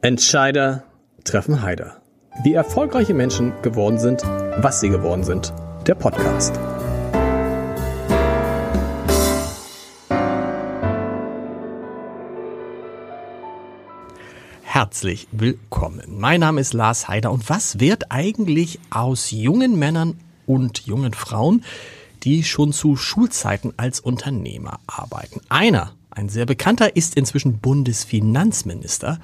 [0.00, 0.84] Entscheider
[1.24, 2.00] treffen Heider.
[2.44, 5.52] Wie erfolgreiche Menschen geworden sind, was sie geworden sind.
[5.88, 6.54] Der Podcast.
[14.62, 16.04] Herzlich willkommen.
[16.16, 21.64] Mein Name ist Lars Heider und was wird eigentlich aus jungen Männern und jungen Frauen,
[22.22, 25.40] die schon zu Schulzeiten als Unternehmer arbeiten?
[25.48, 29.18] Einer, ein sehr bekannter, ist inzwischen Bundesfinanzminister.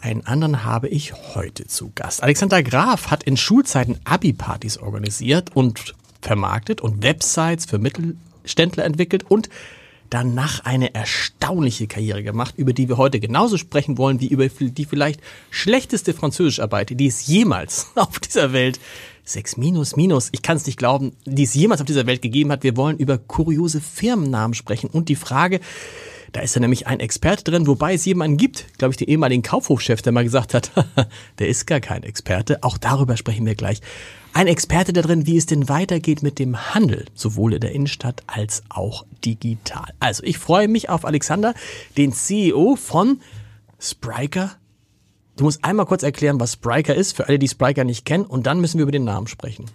[0.00, 2.22] Einen anderen habe ich heute zu Gast.
[2.22, 9.48] Alexander Graf hat in Schulzeiten Abi-Partys organisiert und vermarktet und Websites für Mittelständler entwickelt und
[10.08, 14.84] danach eine erstaunliche Karriere gemacht, über die wir heute genauso sprechen wollen wie über die
[14.84, 18.78] vielleicht schlechteste Französischarbeit, die es jemals auf dieser Welt
[19.24, 22.50] sechs minus minus, ich kann es nicht glauben, die es jemals auf dieser Welt gegeben
[22.50, 22.62] hat.
[22.62, 25.60] Wir wollen über kuriose Firmennamen sprechen und die Frage,
[26.32, 29.42] da ist ja nämlich ein Experte drin, wobei es jemanden gibt, glaube ich, den ehemaligen
[29.42, 30.70] Kaufhofchef, der mal gesagt hat,
[31.38, 32.62] der ist gar kein Experte.
[32.62, 33.80] Auch darüber sprechen wir gleich.
[34.34, 38.22] Ein Experte da drin, wie es denn weitergeht mit dem Handel, sowohl in der Innenstadt
[38.26, 39.92] als auch digital.
[40.00, 41.54] Also, ich freue mich auf Alexander,
[41.96, 43.20] den CEO von
[43.80, 44.52] Spriker.
[45.36, 48.46] Du musst einmal kurz erklären, was Spriker ist, für alle, die Spriker nicht kennen, und
[48.46, 49.66] dann müssen wir über den Namen sprechen.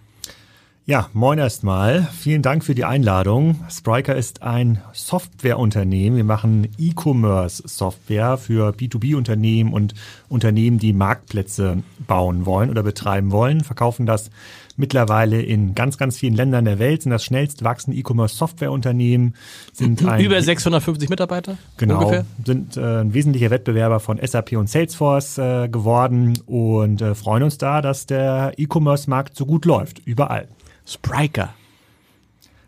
[0.85, 2.09] Ja, moin erstmal.
[2.11, 3.63] Vielen Dank für die Einladung.
[3.69, 6.17] Spriker ist ein Softwareunternehmen.
[6.17, 9.93] Wir machen E-Commerce-Software für B2B-Unternehmen und
[10.33, 14.29] Unternehmen, die Marktplätze bauen wollen oder betreiben wollen, verkaufen das
[14.75, 19.35] mittlerweile in ganz, ganz vielen Ländern der Welt, sind das schnellst wachsende E-Commerce-Softwareunternehmen,
[19.71, 22.25] sind ein, über 650 Mitarbeiter genau, ungefähr.
[22.43, 27.57] sind äh, ein wesentlicher Wettbewerber von SAP und Salesforce äh, geworden und äh, freuen uns
[27.57, 30.47] da, dass der E-Commerce-Markt so gut läuft, überall.
[30.85, 31.53] Spriker.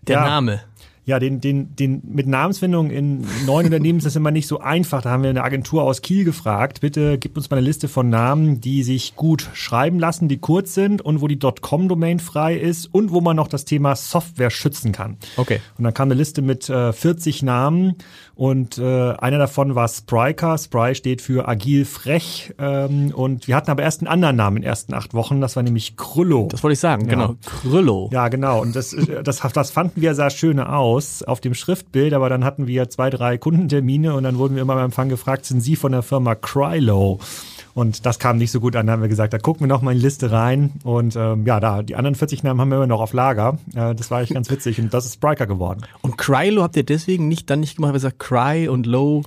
[0.07, 0.25] Der Ja.
[0.25, 0.61] Name.
[1.05, 5.03] Ja, den, den, den, mit Namensfindung in neuen Unternehmen ist das immer nicht so einfach.
[5.03, 6.81] Da haben wir eine Agentur aus Kiel gefragt.
[6.81, 10.73] Bitte gib uns mal eine Liste von Namen, die sich gut schreiben lassen, die kurz
[10.73, 14.93] sind und wo die .com-Domain frei ist und wo man noch das Thema Software schützen
[14.93, 15.17] kann.
[15.37, 15.61] Okay.
[15.77, 17.95] Und dann kam eine Liste mit äh, 40 Namen
[18.35, 20.57] und äh, einer davon war Spryker.
[20.57, 24.61] Spry steht für agil frech ähm, und wir hatten aber erst einen anderen Namen in
[24.63, 25.39] den ersten acht Wochen.
[25.41, 26.47] Das war nämlich Krüllo.
[26.51, 27.11] Das wollte ich sagen, Ja.
[27.15, 27.35] genau.
[27.45, 28.09] Krüllo.
[28.11, 28.61] Ja, genau.
[28.61, 32.43] Und das, äh, das, das fanden wir sah schön aus auf dem Schriftbild, aber dann
[32.43, 35.75] hatten wir zwei, drei Kundentermine und dann wurden wir immer beim Empfang gefragt, sind Sie
[35.75, 37.19] von der Firma Krylo?
[37.75, 38.87] Und das kam nicht so gut an.
[38.87, 40.71] Da haben wir gesagt, da gucken wir noch mal in die Liste rein.
[40.85, 43.59] Und ähm, ja, da die anderen 40 Namen haben wir immer noch auf Lager.
[43.75, 44.79] Äh, das war echt ganz witzig.
[44.79, 45.81] Und das ist Spriker geworden.
[46.01, 49.23] Und Crylo habt ihr deswegen nicht dann nicht gemacht, weil ihr sagt Cry und Low.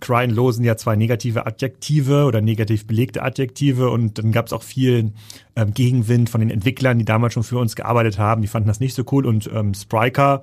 [0.00, 4.46] Cry und Low sind ja zwei negative Adjektive oder negativ belegte Adjektive und dann gab
[4.46, 5.12] es auch viel
[5.54, 8.40] ähm, Gegenwind von den Entwicklern, die damals schon für uns gearbeitet haben.
[8.40, 10.40] Die fanden das nicht so cool und ähm, Spriker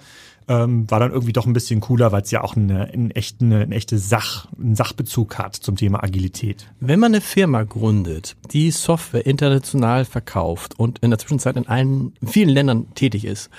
[0.49, 3.53] ähm, war dann irgendwie doch ein bisschen cooler, weil es ja auch eine, einen echten,
[3.53, 6.67] eine echte Sach, einen Sachbezug hat zum Thema Agilität.
[6.79, 12.13] wenn man eine Firma gründet, die Software international verkauft und in der Zwischenzeit in allen
[12.25, 13.49] vielen Ländern tätig ist,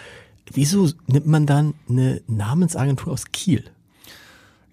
[0.52, 3.64] wieso nimmt man dann eine Namensagentur aus Kiel?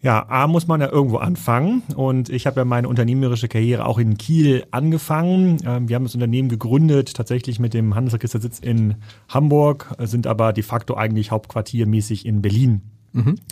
[0.02, 3.98] Ja, A muss man ja irgendwo anfangen und ich habe ja meine unternehmerische Karriere auch
[3.98, 5.58] in Kiel angefangen.
[5.66, 8.96] Ähm, Wir haben das Unternehmen gegründet, tatsächlich mit dem Handelsregistersitz in
[9.28, 12.82] Hamburg, sind aber de facto eigentlich hauptquartiermäßig in Berlin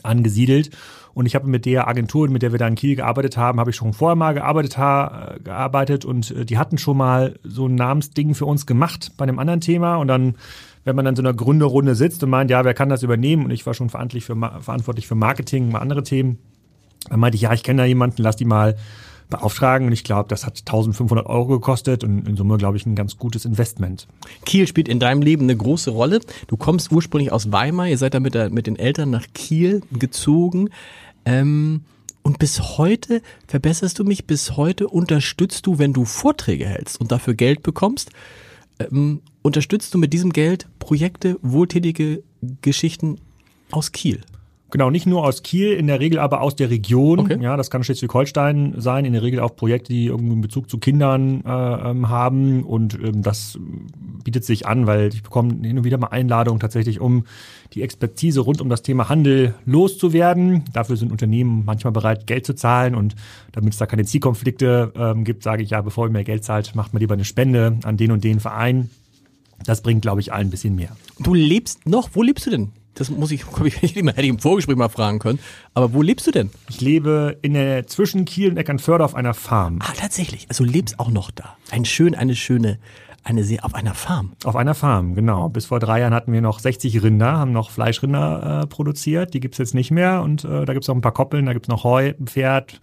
[0.04, 0.70] angesiedelt.
[1.14, 3.72] Und ich habe mit der Agentur, mit der wir da in Kiel gearbeitet haben, habe
[3.72, 7.76] ich schon vorher mal gearbeitet, ha, gearbeitet und äh, die hatten schon mal so ein
[7.76, 10.36] Namensding für uns gemacht bei einem anderen Thema und dann
[10.86, 13.46] wenn man dann so in einer Gründerrunde sitzt und meint, ja, wer kann das übernehmen?
[13.46, 16.38] Und ich war schon verantwortlich für, verantwortlich für Marketing, mal andere Themen.
[17.10, 18.78] Dann meinte ich, ja, ich kenne da jemanden, lass die mal
[19.30, 19.88] beauftragen.
[19.88, 23.18] Und ich glaube, das hat 1500 Euro gekostet und in Summe, glaube ich, ein ganz
[23.18, 24.08] gutes Investment.
[24.46, 26.20] Kiel spielt in deinem Leben eine große Rolle.
[26.48, 29.82] Du kommst ursprünglich aus Weimar, ihr seid da mit, der, mit den Eltern nach Kiel
[29.92, 30.70] gezogen.
[31.26, 31.82] Ähm,
[32.22, 37.12] und bis heute verbesserst du mich, bis heute unterstützt du, wenn du Vorträge hältst und
[37.12, 38.10] dafür Geld bekommst,
[38.80, 42.24] ähm, unterstützt du mit diesem Geld Projekte, wohltätige
[42.62, 43.20] Geschichten
[43.70, 44.22] aus Kiel.
[44.72, 47.20] Genau, nicht nur aus Kiel, in der Regel aber aus der Region.
[47.20, 47.38] Okay.
[47.40, 50.80] Ja, das kann Schleswig-Holstein sein, in der Regel auch Projekte, die irgendwie einen Bezug zu
[50.80, 52.64] Kindern äh, ähm, haben.
[52.64, 53.60] Und ähm, das
[54.24, 57.26] bietet sich an, weil ich bekomme hin und wieder mal Einladungen tatsächlich, um
[57.74, 60.64] die Expertise rund um das Thema Handel loszuwerden.
[60.74, 62.96] Dafür sind Unternehmen manchmal bereit, Geld zu zahlen.
[62.96, 63.16] Und
[63.52, 66.74] damit es da keine Zielkonflikte ähm, gibt, sage ich ja, bevor ihr mehr Geld zahlt,
[66.74, 68.90] macht mal lieber eine Spende an den und den Verein.
[69.64, 70.96] Das bringt, glaube ich, allen ein bisschen mehr.
[71.20, 72.72] Du lebst noch, wo lebst du denn?
[72.96, 75.40] Das muss ich, glaub ich, hätte ich im Vorgespräch mal fragen können.
[75.74, 76.50] Aber wo lebst du denn?
[76.70, 79.80] Ich lebe in der zwischen Kiel und Eckernförde auf einer Farm.
[79.82, 80.48] Ah, tatsächlich.
[80.50, 81.58] Also du lebst auch noch da.
[81.72, 82.80] Ein schön, eine schöne,
[83.24, 84.34] eine sehr, auf einer Farm.
[84.44, 85.50] Auf einer Farm, genau.
[85.50, 89.34] Bis vor drei Jahren hatten wir noch 60 Rinder, haben noch Fleischrinder äh, produziert.
[89.34, 90.22] Die gibt's jetzt nicht mehr.
[90.22, 92.80] Und äh, da gibt's noch ein paar Koppeln, da gibt's noch Heu, ein Pferd,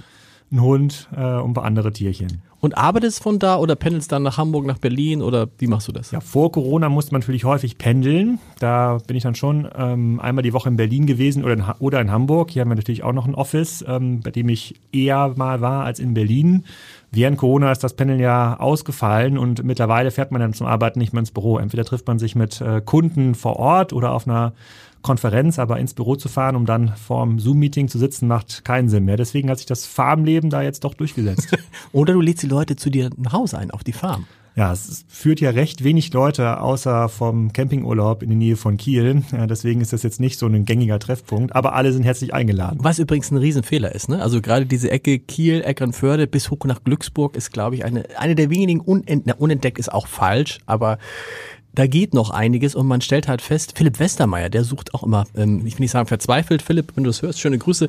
[0.51, 2.43] ein Hund äh, und ein paar andere Tierchen.
[2.65, 5.93] Und arbeitest von da oder pendelst dann nach Hamburg, nach Berlin oder wie machst du
[5.93, 6.13] das?
[6.13, 8.39] Ja, vor Corona musste man natürlich häufig pendeln.
[8.61, 12.01] Da bin ich dann schon ähm, einmal die Woche in Berlin gewesen oder in, oder
[12.01, 12.53] in Hamburg.
[12.53, 15.85] Hier haben wir natürlich auch noch ein Office, ähm, bei dem ich eher mal war
[15.85, 16.65] als in Berlin.
[17.11, 21.13] Während Corona ist das Pendeln ja ausgefallen und mittlerweile fährt man dann zum Arbeiten nicht
[21.13, 21.59] mehr ins Büro.
[21.59, 24.53] Entweder trifft man sich mit äh, Kunden vor Ort oder auf einer
[25.03, 29.05] Konferenz, aber ins Büro zu fahren, um dann vorm Zoom-Meeting zu sitzen, macht keinen Sinn
[29.05, 29.17] mehr.
[29.17, 31.57] Deswegen hat sich das Farmleben da jetzt doch durchgesetzt.
[31.93, 34.27] Oder du lädst die Leute zu dir nach Hause ein, auf die Farm.
[34.55, 39.23] Ja, es führt ja recht wenig Leute außer vom Campingurlaub in die Nähe von Kiel.
[39.33, 42.79] Ja, deswegen ist das jetzt nicht so ein gängiger Treffpunkt, aber alle sind herzlich eingeladen.
[42.83, 44.21] Was übrigens ein Riesenfehler ist, ne?
[44.21, 48.35] Also gerade diese Ecke Kiel, Eckernförde bis hoch nach Glücksburg ist, glaube ich, eine, eine
[48.35, 50.99] der wenigen unent, na, unentdeckt ist auch falsch, aber
[51.75, 55.25] da geht noch einiges und man stellt halt fest, Philipp Westermeier, der sucht auch immer,
[55.37, 57.89] ähm, ich will nicht sagen verzweifelt, Philipp, wenn du das hörst, schöne Grüße,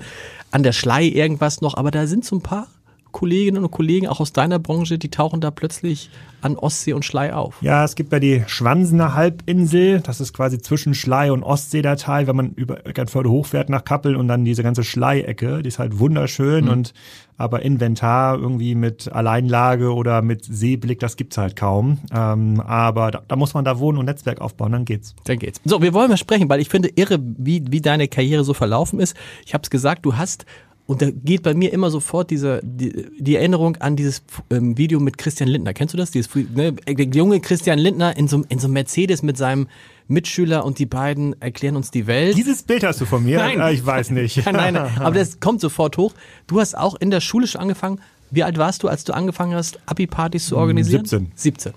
[0.52, 2.68] an der Schlei irgendwas noch, aber da sind so ein paar
[3.14, 6.10] Kolleginnen und Kollegen auch aus deiner Branche, die tauchen da plötzlich
[6.42, 7.62] an Ostsee und Schlei auf.
[7.62, 11.96] Ja, es gibt ja die Schwansener Halbinsel, das ist quasi zwischen Schlei und Ostsee der
[11.96, 15.80] Teil, wenn man über Eckernförde hochfährt nach Kappeln und dann diese ganze Schleiecke, die ist
[15.80, 16.72] halt wunderschön mhm.
[16.72, 16.94] und
[17.38, 22.00] aber Inventar irgendwie mit Alleinlage oder mit Seeblick, das gibt's halt kaum.
[22.14, 25.16] Ähm, aber da, da, muss man da wohnen und Netzwerk aufbauen, dann geht's.
[25.26, 25.60] Dann geht's.
[25.66, 29.00] So, wir wollen mal sprechen, weil ich finde irre, wie, wie deine Karriere so verlaufen
[29.00, 29.18] ist.
[29.46, 30.46] Ich habe es gesagt, du hast
[30.86, 35.00] und da geht bei mir immer sofort diese, die, die Erinnerung an dieses ähm, Video
[35.00, 35.74] mit Christian Lindner.
[35.74, 36.12] Kennst du das?
[36.12, 39.68] Dieses, ne, der junge Christian Lindner in so, in so einem Mercedes mit seinem
[40.10, 42.36] Mitschüler und die beiden erklären uns die Welt.
[42.36, 43.38] Dieses Bild hast du von mir?
[43.38, 43.74] Nein.
[43.74, 44.46] Ich weiß nicht.
[44.52, 46.14] nein, nein, aber das kommt sofort hoch.
[46.48, 48.02] Du hast auch in der Schule schon angefangen.
[48.30, 51.06] Wie alt warst du, als du angefangen hast, Abi-Partys zu organisieren?
[51.06, 51.32] 17.
[51.36, 51.74] 17.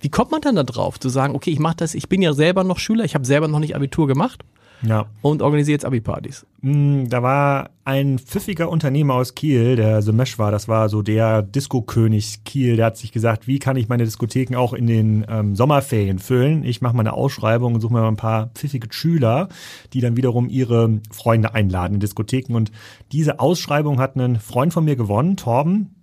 [0.00, 2.32] Wie kommt man dann da drauf, zu sagen, okay, ich mache das, ich bin ja
[2.32, 4.44] selber noch Schüler, ich habe selber noch nicht Abitur gemacht
[4.82, 5.06] ja.
[5.22, 6.46] und organisiere jetzt Abi-Partys.
[6.62, 11.42] Mm, da war ein pfiffiger Unternehmer aus Kiel, der Semesh war, das war so der
[11.42, 15.56] Disco-König Kiel, der hat sich gesagt, wie kann ich meine Diskotheken auch in den ähm,
[15.56, 16.64] Sommerferien füllen?
[16.64, 19.48] Ich mache mal eine Ausschreibung und suche mir mal ein paar pfiffige Schüler,
[19.92, 22.54] die dann wiederum ihre Freunde einladen in Diskotheken.
[22.54, 22.72] Und
[23.12, 25.95] diese Ausschreibung hat einen Freund von mir gewonnen, Torben,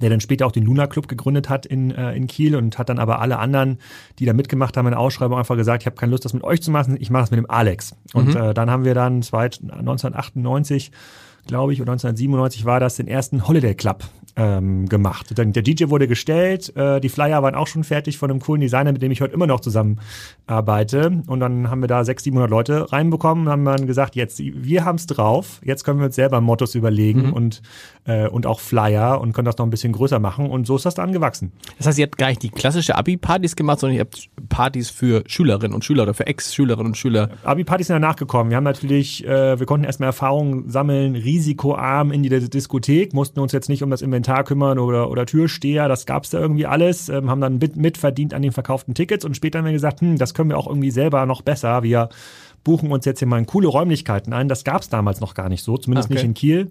[0.00, 2.88] der dann später auch den Luna Club gegründet hat in, äh, in Kiel und hat
[2.88, 3.78] dann aber alle anderen,
[4.18, 6.44] die da mitgemacht haben in der Ausschreibung, einfach gesagt, ich habe keine Lust, das mit
[6.44, 7.94] euch zu machen, ich mache das mit dem Alex.
[8.14, 8.40] Und mhm.
[8.40, 10.90] äh, dann haben wir dann 1998
[11.46, 14.04] glaube ich, oder 1997 war das, den ersten Holiday Club
[14.38, 15.36] ähm, gemacht.
[15.36, 18.92] Der DJ wurde gestellt, äh, die Flyer waren auch schon fertig von einem coolen Designer,
[18.92, 21.22] mit dem ich heute immer noch zusammenarbeite.
[21.26, 24.84] Und dann haben wir da 600, 700 Leute reinbekommen und haben dann gesagt, jetzt, wir
[24.84, 27.32] haben es drauf, jetzt können wir uns selber Mottos überlegen mhm.
[27.32, 27.62] und,
[28.04, 30.48] äh, und auch Flyer und können das noch ein bisschen größer machen.
[30.48, 31.52] Und so ist das dann gewachsen.
[31.78, 35.24] Das heißt, ihr habt gar nicht die klassische Abi-Partys gemacht, sondern ihr habt Partys für
[35.26, 37.30] Schülerinnen und Schüler oder für Ex-Schülerinnen und Schüler.
[37.42, 38.50] Abi-Partys sind danach gekommen.
[38.50, 43.50] Wir haben natürlich, äh, wir konnten erstmal Erfahrungen sammeln, risikoarm in die Diskothek, mussten uns
[43.50, 47.08] jetzt nicht um das Inventar Inventar kümmern oder, oder Türsteher, das gab's da irgendwie alles,
[47.08, 50.18] ähm, haben dann mit, mitverdient an den verkauften Tickets und später haben wir gesagt, hm,
[50.18, 51.82] das können wir auch irgendwie selber noch besser.
[51.82, 52.10] Wir
[52.64, 54.48] buchen uns jetzt hier mal in coole Räumlichkeiten ein.
[54.48, 56.14] Das gab's damals noch gar nicht so, zumindest okay.
[56.14, 56.70] nicht in Kiel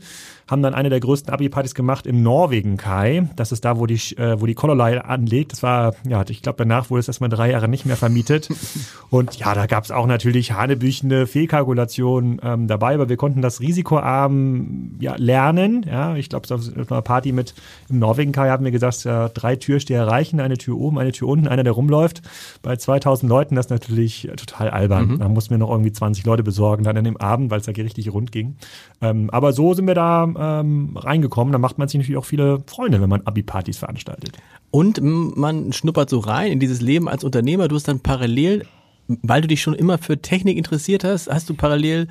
[0.49, 3.29] haben dann eine der größten Abi-Partys gemacht im Norwegen Kai.
[3.35, 5.51] Das ist da, wo die, äh, wo die Colorline anlegt.
[5.51, 8.49] Das war, ja, ich glaube, danach wurde es erstmal drei Jahre nicht mehr vermietet.
[9.09, 13.59] Und ja, da gab es auch natürlich hanebüchende Fehlkalkulationen ähm, dabei, aber wir konnten das
[13.59, 15.85] risikoarm ja, lernen.
[15.87, 17.53] Ja, ich glaube, auf einer Party mit
[17.89, 21.27] im Norwegen Kai haben wir gesagt, ja, drei Türsteher reichen, eine Tür oben, eine Tür
[21.27, 22.21] unten, einer, der rumläuft.
[22.61, 25.09] Bei 2000 Leuten, das ist natürlich total albern.
[25.09, 25.19] Mhm.
[25.19, 27.71] Da mussten wir noch irgendwie 20 Leute besorgen dann an dem Abend, weil es da
[27.71, 28.55] richtig rund ging.
[29.01, 31.51] Ähm, aber so sind wir da ähm, reingekommen.
[31.51, 34.37] Da macht man sich natürlich auch viele Freunde, wenn man Abi-Partys veranstaltet.
[34.71, 37.67] Und man schnuppert so rein in dieses Leben als Unternehmer.
[37.67, 38.65] Du hast dann parallel,
[39.07, 42.07] weil du dich schon immer für Technik interessiert hast, hast du parallel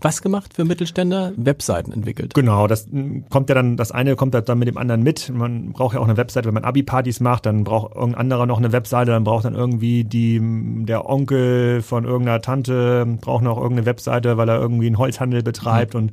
[0.00, 1.32] was gemacht für Mittelständler?
[1.36, 2.34] Webseiten entwickelt.
[2.34, 2.86] Genau, das
[3.30, 5.30] kommt ja dann, das eine kommt dann mit dem anderen mit.
[5.30, 8.58] Man braucht ja auch eine Webseite, wenn man Abi-Partys macht, dann braucht irgendein anderer noch
[8.58, 10.40] eine Webseite, dann braucht dann irgendwie die,
[10.84, 15.94] der Onkel von irgendeiner Tante, braucht noch irgendeine Webseite, weil er irgendwie einen Holzhandel betreibt
[15.94, 16.00] mhm.
[16.00, 16.12] und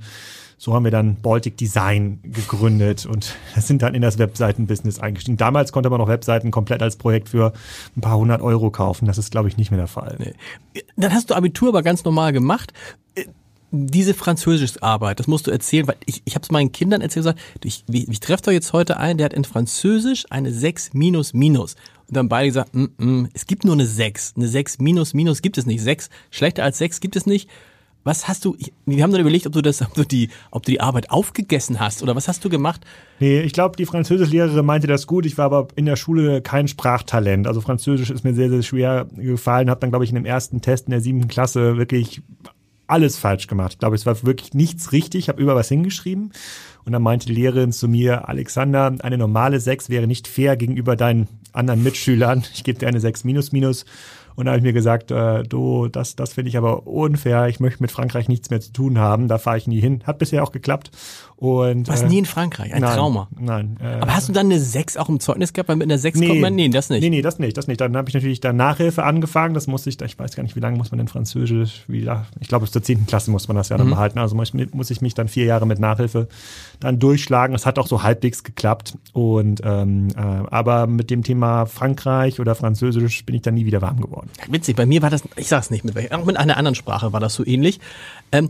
[0.57, 5.35] so haben wir dann Baltic Design gegründet und sind dann in das Webseitenbusiness eingestiegen.
[5.35, 7.51] Damals konnte man noch Webseiten komplett als Projekt für
[7.97, 9.05] ein paar hundert Euro kaufen.
[9.05, 10.15] Das ist, glaube ich, nicht mehr der Fall.
[10.19, 10.83] Nee.
[10.95, 12.71] Dann hast du Abitur aber ganz normal gemacht.
[13.75, 17.39] Diese Französischarbeit, das musst du erzählen, weil ich, ich habe es meinen Kindern erzählt, gesagt,
[17.63, 21.73] ich, ich, treffe doch jetzt heute einen, der hat in Französisch eine 6 minus minus.
[22.07, 24.33] Und dann beide gesagt, mm, mm, es gibt nur eine 6.
[24.35, 25.81] Eine 6 minus minus gibt es nicht.
[25.81, 27.49] 6, schlechter als 6 gibt es nicht.
[28.03, 30.71] Was hast du, wir haben dann überlegt, ob du das, ob du die, ob du
[30.71, 32.81] die Arbeit aufgegessen hast oder was hast du gemacht?
[33.19, 35.25] Nee, ich glaube, die Französischlehrerin meinte das gut.
[35.25, 37.47] Ich war aber in der Schule kein Sprachtalent.
[37.47, 39.71] Also Französisch ist mir sehr, sehr schwer gefallen.
[39.71, 42.21] Habe dann, glaube ich, in dem ersten Test in der siebten Klasse wirklich
[42.87, 43.73] alles falsch gemacht.
[43.73, 45.21] Ich glaube, es war wirklich nichts richtig.
[45.21, 46.31] Ich habe über was hingeschrieben.
[46.85, 50.95] Und dann meinte die Lehrerin zu mir, Alexander, eine normale 6 wäre nicht fair gegenüber
[50.95, 52.43] deinen anderen Mitschülern.
[52.53, 53.85] Ich gebe dir eine 6 minus minus.
[54.35, 57.47] Und da habe ich mir gesagt, äh, du, das, das finde ich aber unfair.
[57.47, 59.27] Ich möchte mit Frankreich nichts mehr zu tun haben.
[59.27, 60.03] Da fahre ich nie hin.
[60.05, 60.91] Hat bisher auch geklappt.
[61.43, 63.27] Und, du warst äh, nie in Frankreich, ein nein, Trauma.
[63.37, 63.75] Nein.
[63.83, 65.67] Äh, Aber hast du dann eine 6 auch im Zeugnis gehabt?
[65.67, 67.01] Weil mit einer 6 kommt man, nee, das nicht.
[67.01, 67.81] Nee, nee, das nicht, das nicht.
[67.81, 69.53] Dann habe ich natürlich dann Nachhilfe angefangen.
[69.53, 72.07] Das musste ich, ich weiß gar nicht, wie lange muss man denn Französisch, wie,
[72.39, 73.07] ich glaube, bis zur 10.
[73.07, 73.91] Klasse muss man das ja dann Mhm.
[73.91, 74.19] behalten.
[74.19, 76.29] Also muss ich, muss ich mich dann vier Jahre mit Nachhilfe
[76.79, 77.51] dann durchschlagen.
[77.51, 78.97] Das hat auch so halbwegs geklappt.
[79.11, 83.81] Und ähm, äh, aber mit dem Thema Frankreich oder Französisch bin ich dann nie wieder
[83.81, 84.29] warm geworden.
[84.47, 87.11] Witzig, bei mir war das, ich sag's nicht mit welcher, auch mit einer anderen Sprache
[87.11, 87.81] war das so ähnlich.
[88.31, 88.49] Ähm,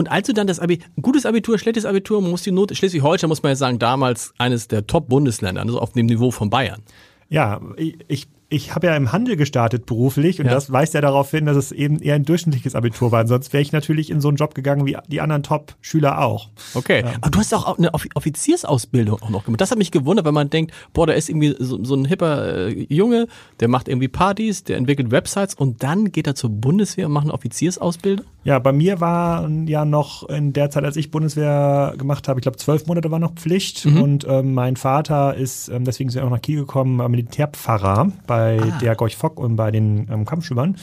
[0.00, 3.28] und als du dann das Abi, gutes Abitur, schlechtes Abitur, man muss die Note, Schleswig-Holstein
[3.28, 6.80] muss man ja sagen, damals eines der Top-Bundesländer, also auf dem Niveau von Bayern.
[7.28, 10.52] Ja, ich, ich, habe ja im Handel gestartet beruflich und Ja.
[10.52, 13.24] das weist ja darauf hin, dass es eben eher ein durchschnittliches Abitur war.
[13.28, 16.48] Sonst wäre ich natürlich in so einen Job gegangen wie die anderen Top-Schüler auch.
[16.74, 17.04] Okay.
[17.20, 19.60] Aber du hast auch eine Offi- Offiziersausbildung auch noch gemacht.
[19.60, 22.66] Das hat mich gewundert, wenn man denkt, boah, da ist irgendwie so, so ein hipper
[22.66, 23.28] äh, Junge,
[23.60, 27.26] der macht irgendwie Partys, der entwickelt Websites und dann geht er zur Bundeswehr und macht
[27.26, 28.26] eine Offiziersausbildung.
[28.42, 32.42] Ja, bei mir war ja noch in der Zeit, als ich Bundeswehr gemacht habe, ich
[32.42, 33.84] glaube zwölf Monate war noch Pflicht.
[33.86, 38.58] Und ähm, mein Vater ist, ähm, deswegen sind wir auch nach Kiel gekommen, Militärpfarrer bei
[38.80, 40.76] der Gorch Fock und bei den ähm, Kampfschülern.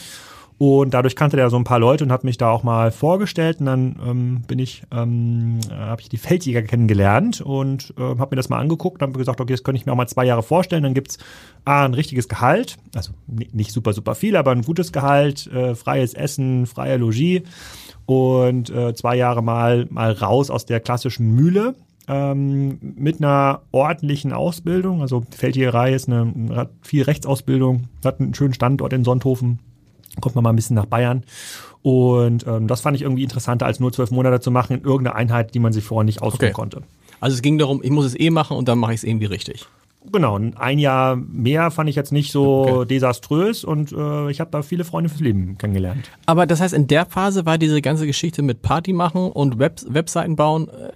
[0.59, 3.59] Und dadurch kannte der so ein paar Leute und hat mich da auch mal vorgestellt.
[3.59, 8.29] Und dann ähm, bin ich, ähm, äh, habe ich die Feldjäger kennengelernt und äh, habe
[8.31, 10.25] mir das mal angeguckt und habe gesagt, okay, das könnte ich mir auch mal zwei
[10.25, 10.81] Jahre vorstellen.
[10.81, 11.19] Dann gibt's
[11.63, 15.75] A, ein richtiges Gehalt, also ni- nicht super, super viel, aber ein gutes Gehalt, äh,
[15.75, 17.43] freies Essen, freie Logis
[18.07, 21.75] und äh, zwei Jahre mal, mal raus aus der klassischen Mühle
[22.07, 25.01] ähm, mit einer ordentlichen Ausbildung.
[25.01, 29.59] Also Feldjägerei ist eine, hat viel Rechtsausbildung, hat einen schönen Standort in Sonthofen,
[30.21, 31.23] kommt man mal ein bisschen nach Bayern.
[31.83, 35.15] Und ähm, das fand ich irgendwie interessanter, als nur zwölf Monate zu machen in irgendeiner
[35.15, 36.53] Einheit, die man sich vorher nicht aussuchen Okay.
[36.53, 36.81] konnte.
[37.19, 39.25] Also es ging darum, ich muss es eh machen und dann mache ich es irgendwie
[39.27, 39.65] richtig.
[40.11, 42.85] Genau, ein Jahr mehr fand ich jetzt nicht so Okay.
[42.87, 46.09] desaströs und äh, ich habe da viele Freunde fürs Leben kennengelernt.
[46.25, 49.81] Aber das heißt, in der Phase war diese ganze Geschichte mit Party machen und Web
[49.87, 50.91] Webseiten bauen äh,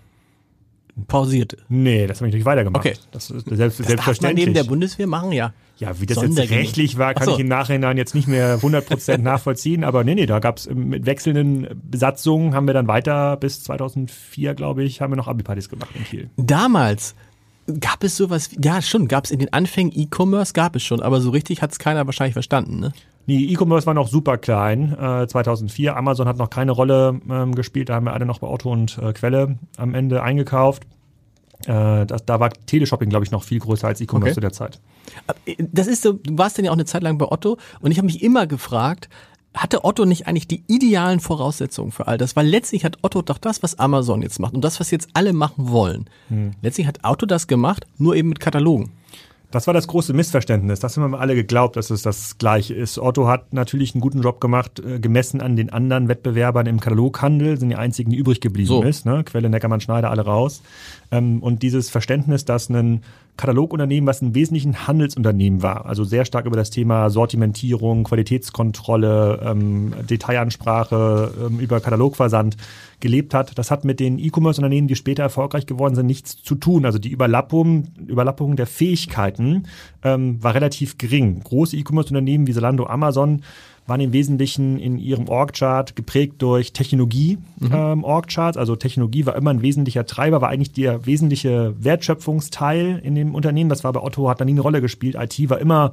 [1.08, 1.58] pausiert.
[1.70, 2.86] Nee, das habe ich nicht weitergemacht.
[2.86, 2.96] Okay.
[3.12, 4.46] Das ist selbst, Das darf man selbstverständlich.
[4.46, 5.54] neben der Bundeswehr machen, ja.
[5.82, 7.34] Ja, wie das jetzt rechtlich war, kann so.
[7.34, 9.84] ich im Nachhinein jetzt nicht mehr 100% nachvollziehen.
[9.84, 14.84] Aber nee, nee, da gab's mit wechselnden Besatzungen, haben wir dann weiter bis 2004, glaube
[14.84, 16.30] ich, haben wir noch Abi-Partys gemacht in Kiel.
[16.38, 17.16] Damals
[17.80, 21.20] gab es sowas, ja schon, gab es in den Anfängen E-Commerce, gab es schon, aber
[21.20, 22.94] so richtig hat es keiner wahrscheinlich verstanden, ne?
[23.26, 25.96] Nee, E-Commerce war noch super klein, äh, 2004.
[25.96, 27.90] Amazon hat noch keine Rolle ähm, gespielt.
[27.90, 30.84] Da haben wir alle noch bei Otto und äh, Quelle am Ende eingekauft.
[31.68, 34.34] Äh, das, da war Teleshopping, glaube ich, noch viel größer als E-Commerce Okay.
[34.36, 34.80] zu der Zeit.
[35.46, 37.92] Äh, Das ist so, du warst dann ja auch eine Zeit lang bei Otto und
[37.92, 39.10] ich habe mich immer gefragt,
[39.54, 42.38] hatte Otto nicht eigentlich die idealen Voraussetzungen für all das?
[42.38, 45.34] Weil letztlich hat Otto doch das, was Amazon jetzt macht und das, was jetzt alle
[45.34, 46.06] machen wollen.
[46.62, 48.92] Letztlich hat Otto das gemacht, nur eben mit Katalogen.
[49.52, 50.80] Das war das große Missverständnis.
[50.80, 52.98] Das haben wir alle geglaubt, dass es das Gleiche ist.
[52.98, 57.60] Otto hat natürlich einen guten Job gemacht, äh, gemessen an den anderen Wettbewerbern im Kataloghandel,
[57.60, 58.84] sind die einzigen, die übrig geblieben So.
[58.84, 59.06] ist.
[59.06, 59.24] Ne?
[59.26, 60.62] Quelle, Neckermann, Schneider, alle raus.
[61.12, 63.04] Ähm, und dieses Verständnis, dass ein
[63.38, 69.94] Katalogunternehmen, was im Wesentlichen Handelsunternehmen war, also sehr stark über das Thema Sortimentierung, Qualitätskontrolle, ähm,
[70.10, 72.58] Detailansprache, ähm, über Katalogversand
[73.00, 76.86] gelebt hat, das hat mit den E-Commerce-Unternehmen, die später erfolgreich geworden sind, nichts zu tun.
[76.86, 79.64] Also die Überlappung, Überlappung der Fähigkeiten
[80.04, 81.42] ähm, war relativ gering.
[81.44, 83.42] Große E-Commerce-Unternehmen wie Zalando, Amazon
[83.92, 88.56] waren im Wesentlichen in ihrem Org-Chart geprägt durch Technologie ähm, Org-Charts.
[88.58, 93.70] Also Technologie war immer ein wesentlicher Treiber, war eigentlich der wesentliche Wertschöpfungsteil in dem Unternehmen.
[93.70, 95.18] Das war bei Otto, hat da nie eine Rolle gespielt.
[95.20, 95.92] IT war immer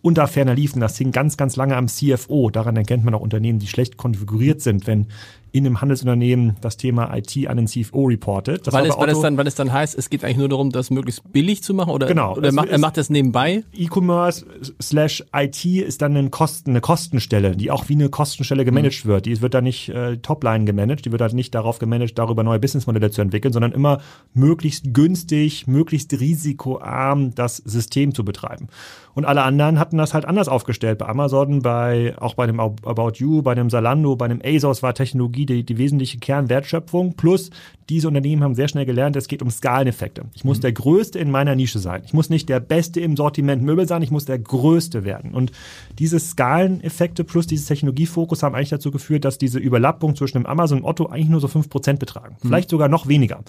[0.00, 0.80] unter ferner liefen.
[0.80, 2.50] Das hing ganz, ganz lange am CFO.
[2.50, 5.06] Daran erkennt man auch Unternehmen, die schlecht konfiguriert sind, wenn
[5.52, 8.66] in einem Handelsunternehmen das Thema IT an den CFO reportet.
[8.66, 10.70] Das weil, es, weil, es dann, weil es dann heißt, es geht eigentlich nur darum,
[10.70, 12.36] das möglichst billig zu machen oder, Genau.
[12.36, 13.64] oder macht, er macht das nebenbei.
[13.72, 14.44] E-Commerce
[14.80, 19.26] slash IT ist dann ein Kosten, eine Kostenstelle, die auch wie eine Kostenstelle gemanagt wird.
[19.26, 22.58] Die wird da nicht äh, Topline gemanagt, die wird halt nicht darauf gemanagt, darüber neue
[22.58, 24.00] Businessmodelle zu entwickeln, sondern immer
[24.34, 28.68] möglichst günstig, möglichst risikoarm das System zu betreiben.
[29.14, 30.98] Und alle anderen hatten das halt anders aufgestellt.
[30.98, 34.94] Bei Amazon, bei auch bei dem About You, bei dem Zalando, bei dem ASOS war
[34.94, 37.14] Technologie die, die wesentliche Kernwertschöpfung.
[37.14, 37.50] Plus
[37.90, 40.24] diese Unternehmen haben sehr schnell gelernt, es geht um Skaleneffekte.
[40.34, 42.02] Ich muss der Größte in meiner Nische sein.
[42.04, 45.32] Ich muss nicht der Beste im Sortiment Möbel sein, ich muss der Größte werden.
[45.32, 45.50] Und
[45.98, 50.78] diese Skaleneffekte plus dieses Technologiefokus haben eigentlich dazu geführt, dass diese Überlappung zwischen dem Amazon
[50.78, 52.36] und Otto eigentlich nur so 5% betragen.
[52.40, 53.42] Vielleicht sogar noch weniger.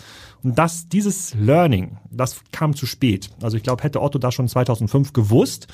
[0.44, 3.30] Und das, dieses Learning, das kam zu spät.
[3.44, 5.68] Also ich glaube, hätte Otto das schon 2005 gewusst,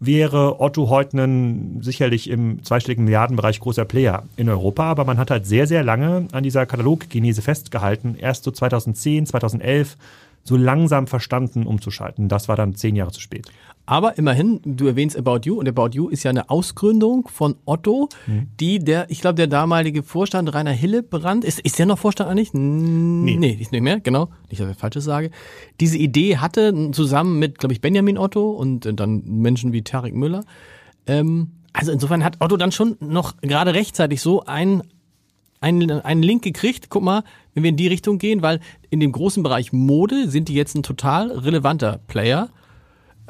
[0.00, 5.30] wäre Otto heute ein sicherlich im zweistelligen Milliardenbereich großer Player in Europa, aber man hat
[5.30, 8.16] halt sehr, sehr lange an dieser Kataloggenese festgehalten.
[8.18, 9.96] Erst so 2010, 2011
[10.42, 12.28] so langsam verstanden umzuschalten.
[12.28, 13.50] Das war dann zehn Jahre zu spät.
[13.90, 18.08] Aber immerhin, du erwähnst About You und About You ist ja eine Ausgründung von Otto,
[18.28, 18.46] mhm.
[18.60, 22.54] die der, ich glaube, der damalige Vorstand Rainer Hillebrand, ist, ist der noch Vorstand eigentlich?
[22.54, 23.36] Nee.
[23.36, 24.28] nee, ist nicht mehr, genau.
[24.48, 25.32] Nicht, dass ich Falsches sage.
[25.80, 30.14] Diese Idee hatte zusammen mit, glaube ich, Benjamin Otto und äh, dann Menschen wie Tarek
[30.14, 30.44] Müller.
[31.08, 34.84] Ähm, also insofern hat Otto dann schon noch gerade rechtzeitig so ein
[35.60, 39.10] einen, einen Link gekriegt, guck mal, wenn wir in die Richtung gehen, weil in dem
[39.10, 42.50] großen Bereich Mode sind die jetzt ein total relevanter Player.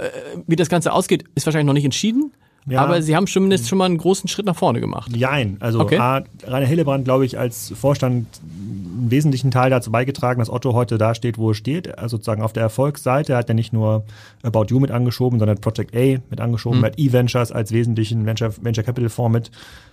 [0.00, 2.32] Äh, wie das Ganze ausgeht, ist wahrscheinlich noch nicht entschieden.
[2.66, 2.82] Ja.
[2.82, 5.14] Aber sie haben zumindest schon mal einen großen Schritt nach vorne gemacht.
[5.16, 5.56] Jein.
[5.60, 5.96] Also okay.
[5.96, 10.98] A, Rainer Hillebrand, glaube ich, als Vorstand einen wesentlichen Teil dazu beigetragen, dass Otto heute
[10.98, 11.98] da steht, wo er steht.
[11.98, 14.04] Also sozusagen auf der Erfolgsseite hat er nicht nur
[14.42, 16.84] About You mit angeschoben, sondern Project A mit angeschoben, mhm.
[16.84, 19.50] hat E-Ventures als wesentlichen Venture, Venture Capital Fonds mit,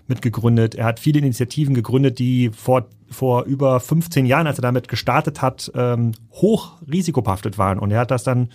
[0.07, 0.75] mit gegründet.
[0.75, 5.41] Er hat viele Initiativen gegründet, die vor, vor über 15 Jahren, als er damit gestartet
[5.41, 7.79] hat, ähm, hoch risikobehaftet waren.
[7.79, 8.49] Und er hat das dann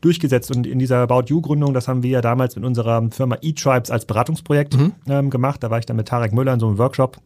[0.00, 0.54] durchgesetzt.
[0.54, 4.04] Und in dieser About You-Gründung, das haben wir ja damals mit unserer Firma eTribes als
[4.04, 4.92] Beratungsprojekt mhm.
[5.08, 5.62] ähm, gemacht.
[5.62, 7.18] Da war ich dann mit Tarek Müller in so einem Workshop.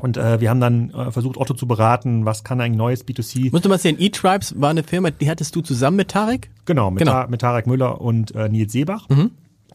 [0.00, 3.50] Und äh, wir haben dann äh, versucht, Otto zu beraten, was kann ein neues B2C.
[3.52, 6.50] Musst du mal sehen, eTribes war eine Firma, die hattest du zusammen mit Tarek?
[6.64, 7.12] Genau, mit, genau.
[7.12, 9.08] Ta mit Tarek Müller und äh, Nils Seebach.
[9.08, 9.30] Mhm.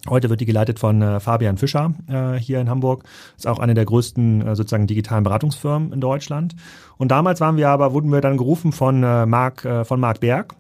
[0.08, 3.04] Heute wird die geleitet von äh, Fabian Fischer äh, hier in Hamburg.
[3.36, 6.56] Ist auch eine der größten äh, sozusagen digitalen Beratungsfirmen in Deutschland.
[6.98, 10.22] Und damals waren wir aber, wurden wir dann gerufen von äh, Marc äh, von Marc
[10.22, 10.56] Berg,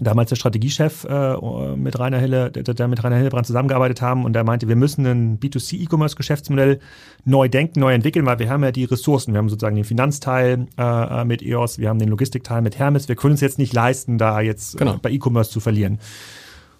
[0.00, 1.36] damals der Strategiechef äh,
[1.76, 5.06] mit Rainer Hille, der, der mit Rainer Hillebrand zusammengearbeitet haben und der meinte, wir müssen
[5.06, 6.80] ein B2C-E-Commerce-Geschäftsmodell
[7.24, 9.32] neu denken, neu entwickeln, weil wir haben ja die Ressourcen.
[9.32, 13.08] Wir haben sozusagen den Finanzteil äh, mit EOS, wir haben den Logistikteil mit Hermes.
[13.08, 14.94] Wir können uns jetzt nicht leisten, da jetzt genau.
[14.94, 15.98] äh, bei E-Commerce zu verlieren.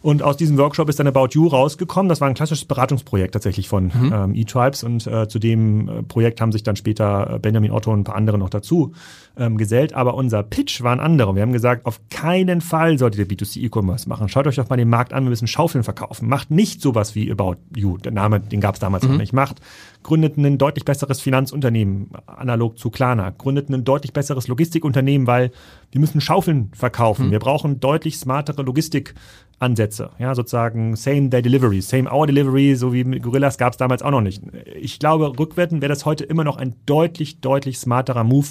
[0.00, 2.09] Und aus diesem Workshop ist dann About You rausgekommen.
[2.09, 4.12] Das war ein klassisches Beratungsprojekt tatsächlich von mhm.
[4.14, 4.85] ähm, E-Tribes.
[4.85, 8.05] Und äh, zu dem äh, Projekt haben sich dann später äh, Benjamin Otto und ein
[8.05, 8.93] paar andere noch dazu
[9.37, 9.95] ähm, gesellt.
[9.95, 11.35] Aber unser Pitch war ein anderer.
[11.35, 14.28] Wir haben gesagt, auf keinen Fall solltet ihr B2C E-Commerce machen.
[14.28, 16.28] Schaut euch doch mal den Markt an, wir müssen Schaufeln verkaufen.
[16.28, 17.99] Macht nicht sowas wie About You.
[17.99, 19.13] Der Name, den gab es damals mhm.
[19.13, 19.32] noch nicht.
[19.32, 19.61] Macht,
[20.04, 23.30] gründet ein deutlich besseres Finanzunternehmen, analog zu Klarna.
[23.30, 25.50] Gründet ein deutlich besseres Logistikunternehmen, weil
[25.91, 27.26] wir müssen Schaufeln verkaufen.
[27.26, 27.30] Mhm.
[27.32, 29.15] Wir brauchen deutlich smartere Logistik
[29.58, 30.10] Ansätze.
[30.18, 34.42] Ja, sozusagen Same-Day-Delivery, Same-Hour-Delivery, so wie mit Gorillas gab es damals auch noch nicht.
[34.80, 38.49] Ich glaube, rückwärtend wäre das heute immer noch ein deutlich, deutlich smarterer Move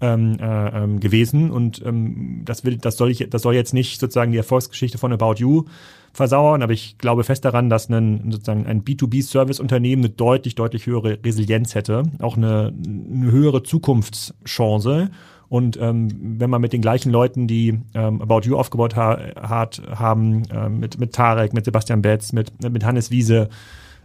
[0.00, 1.50] ähm, äh, ähm, gewesen.
[1.50, 5.12] Und ähm, das, will, das, soll ich, das soll jetzt nicht sozusagen die Erfolgsgeschichte von
[5.12, 5.64] About You
[6.12, 11.18] versauern, aber ich glaube fest daran, dass ein, sozusagen ein B2B-Service-Unternehmen eine deutlich, deutlich höhere
[11.24, 15.10] Resilienz hätte, auch eine, eine höhere Zukunftschance
[15.50, 19.82] und ähm, wenn man mit den gleichen Leuten, die ähm, About You aufgebaut ha hat,
[19.90, 23.48] haben, äh, mit, mit Tarek, mit Sebastian Betz, mit, mit Hannes Wiese,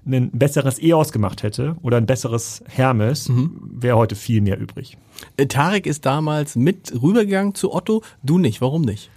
[0.08, 3.60] ein besseres EOS gemacht hätte oder ein besseres Hermes, mhm.
[3.62, 4.97] wäre heute viel mehr übrig.
[5.38, 8.60] Äh, Tarek ist damals mit rübergegangen zu Otto, du nicht.
[8.60, 9.12] Warum nicht?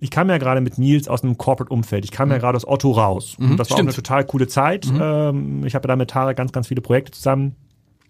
[0.00, 2.04] ich kam ja gerade mit Nils aus einem Corporate-Umfeld.
[2.04, 2.32] Ich kam mhm.
[2.32, 3.36] ja gerade aus Otto raus.
[3.38, 3.90] Mhm, und das war stimmt.
[3.90, 4.86] auch eine total coole Zeit.
[4.86, 5.00] Mhm.
[5.00, 7.56] Ähm, ich habe da mit Tarek ganz, ganz viele Projekte zusammen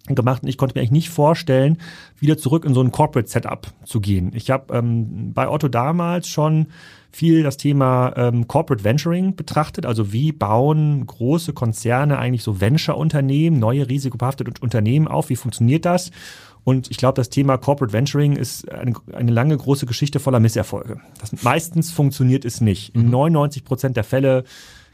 [0.07, 1.79] gemacht und ich konnte mir eigentlich nicht vorstellen,
[2.19, 4.33] wieder zurück in so ein Corporate Setup zu gehen.
[4.35, 6.67] Ich habe ähm, bei Otto damals schon
[7.11, 13.59] viel das Thema ähm, Corporate Venturing betrachtet, also wie bauen große Konzerne eigentlich so Venture-Unternehmen,
[13.59, 16.11] neue risikobehaftete Unternehmen auf, wie funktioniert das?
[16.65, 21.01] Und ich glaube, das Thema Corporate Venturing ist eine, eine, lange große Geschichte voller Misserfolge.
[21.19, 22.95] Das, meistens funktioniert es nicht.
[22.95, 23.67] In 99 mhm.
[23.67, 24.45] Prozent der Fälle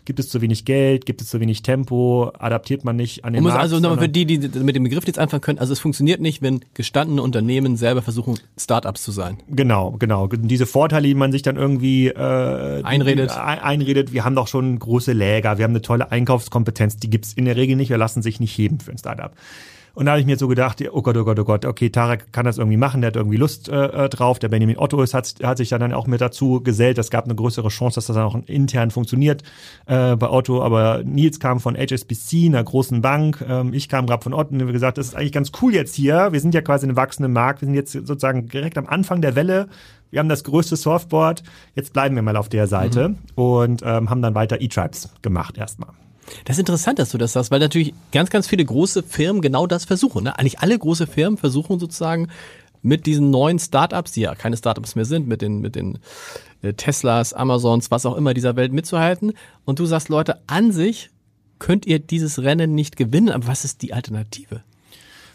[0.05, 1.07] Gibt es zu wenig Geld?
[1.07, 2.31] Gibt es zu wenig Tempo?
[2.39, 3.59] Adaptiert man nicht an den Markt?
[3.59, 6.43] Also nochmal für die, die mit dem Begriff jetzt anfangen können, also es funktioniert nicht,
[6.43, 9.39] wenn gestandene Unternehmen selber versuchen, Startups zu sein.
[9.49, 10.27] Genau, genau.
[10.27, 13.31] Diese Vorteile, die man sich dann irgendwie äh, einredet.
[13.37, 17.47] einredet, wir haben doch schon große Läger, wir haben eine tolle Einkaufskompetenz, die gibt's in
[17.47, 19.33] der Regel nicht, wir lassen sich nicht heben für ein Startup.
[19.95, 22.33] Und da habe ich mir so gedacht, oh Gott, oh Gott, oh Gott, okay, Tarek
[22.33, 24.41] kann das irgendwie machen, der hat irgendwie Lust äh, äh drauf.
[24.41, 26.99] Der Benjamin Otto ist, hat, hat sich dann auch mit dazu gesellt.
[26.99, 29.43] Es gab eine größere Chance, dass das dann auch intern funktioniert
[29.87, 30.63] äh, bei Otto.
[30.63, 33.45] Aber Nils kam von HSBC, einer großen Bank.
[33.49, 35.95] Ähm, ich kam gerade von Otto und habe gesagt, das ist eigentlich ganz cool jetzt
[35.95, 36.33] hier.
[36.33, 37.63] Wir sind ja quasi ein wachsender Markt.
[37.63, 39.69] Wir sind jetzt sozusagen direkt am Anfang der Welle.
[40.11, 41.43] Wir haben das größte Surfboard.
[41.75, 43.19] Jetzt bleiben wir mal auf der Seite mhm.
[43.37, 45.91] und ähm, haben dann weiter E-Tribes gemacht erstmal.
[46.45, 49.67] Das ist interessant, dass du das sagst, weil natürlich ganz, ganz viele große Firmen genau
[49.67, 50.25] das versuchen.
[50.25, 50.39] Ne?
[50.39, 52.29] Eigentlich alle große Firmen versuchen sozusagen
[52.83, 55.99] mit diesen neuen Startups, die ja keine Startups mehr sind, mit den, mit den
[56.63, 59.33] äh, Teslas, Amazons, was auch immer dieser Welt mitzuhalten.
[59.65, 61.11] Und du sagst, Leute, an sich
[61.59, 64.63] könnt ihr dieses Rennen nicht gewinnen, aber was ist die Alternative?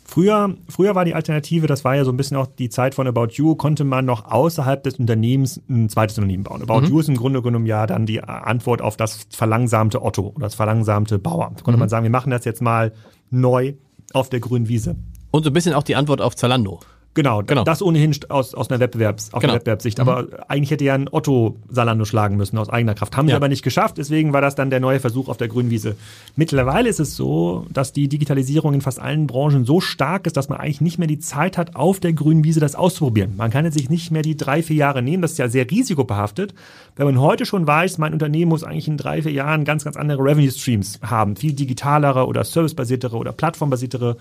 [0.10, 3.06] Früher, früher war die Alternative, das war ja so ein bisschen auch die Zeit von
[3.06, 6.64] About You, konnte man noch außerhalb des Unternehmens ein zweites Unternehmen bauen.
[6.64, 6.88] About mhm.
[6.88, 10.56] You ist im Grunde genommen ja dann die Antwort auf das verlangsamte Otto oder das
[10.56, 11.52] verlangsamte Bauer.
[11.56, 11.82] Da konnte mhm.
[11.82, 12.92] man sagen, wir machen das jetzt mal
[13.30, 13.74] neu
[14.12, 14.96] auf der grünen Wiese.
[15.30, 16.80] Und so ein bisschen auch die Antwort auf Zalando.
[17.16, 17.64] Genau, genau.
[17.64, 19.52] das ohnehin aus, aus einer Wettbewerbs, aus genau.
[19.52, 19.98] einer Wettbewerbssicht.
[19.98, 20.08] Mhm.
[20.08, 23.18] Aber eigentlich hätte ja ein Otto Salando schlagen müssen aus eigener Kraft.
[23.18, 23.34] Haben ja.
[23.34, 25.96] sie aber nicht geschafft, deswegen war das dann der neue Versuch auf der grünen Wiese.
[26.36, 30.50] Mittlerweile ist es so, dass die Digitalisierung in fast allen Branchen so stark ist, dass
[30.50, 33.36] man eigentlich nicht mehr die Zeit hat, auf der grünen Wiese das auszuprobieren.
[33.36, 35.70] Man kann jetzt sich nicht mehr die drei, vier Jahre nehmen, das ist ja sehr
[35.70, 36.54] risikobehaftet.
[36.96, 39.98] Wenn man heute schon weiß, mein Unternehmen muss eigentlich in drei, vier Jahren ganz, ganz
[39.98, 44.18] andere Revenue Streams haben, viel digitalere oder servicebasiertere oder plattformbasiertere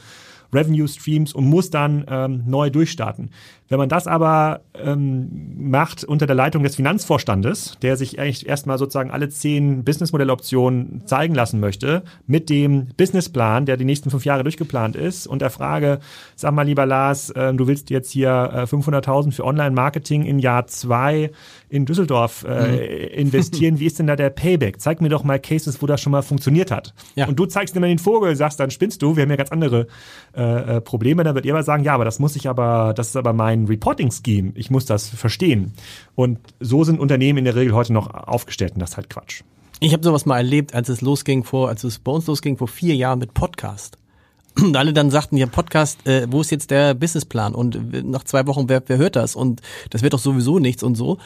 [0.52, 3.30] Revenue Streams und muss dann ähm, neu durchstarten.
[3.68, 5.28] Wenn man das aber ähm,
[5.58, 11.34] macht unter der Leitung des Finanzvorstandes, der sich eigentlich erstmal sozusagen alle zehn Businessmodelloptionen zeigen
[11.34, 15.98] lassen möchte, mit dem Businessplan, der die nächsten fünf Jahre durchgeplant ist, und der Frage,
[16.34, 20.66] sag mal lieber Lars, äh, du willst jetzt hier äh, 500.000 für Online-Marketing in Jahr
[20.66, 21.30] zwei
[21.68, 23.18] in Düsseldorf äh, mhm.
[23.18, 23.78] investieren.
[23.78, 24.80] Wie ist denn da der Payback?
[24.80, 26.94] Zeig mir doch mal Cases, wo das schon mal funktioniert hat.
[27.14, 27.26] Ja.
[27.26, 29.16] Und du zeigst mal den Vogel, sagst, dann spinnst du.
[29.16, 29.86] Wir haben ja ganz andere
[30.36, 31.24] äh, äh Probleme.
[31.24, 33.57] Dann wird ihr aber sagen, ja, aber das muss ich aber, das ist aber mein
[33.66, 34.52] Reporting-Scheme.
[34.54, 35.72] Ich muss das verstehen.
[36.14, 39.42] Und so sind Unternehmen in der Regel heute noch aufgestellt und das ist halt Quatsch.
[39.80, 42.68] Ich habe sowas mal erlebt, als es losging vor, als es bei uns losging vor
[42.68, 43.96] vier Jahren mit Podcast.
[44.60, 47.54] Und alle dann sagten, ja, Podcast, äh, wo ist jetzt der Businessplan?
[47.54, 49.36] Und nach zwei Wochen, wer, wer hört das?
[49.36, 51.18] Und das wird doch sowieso nichts und so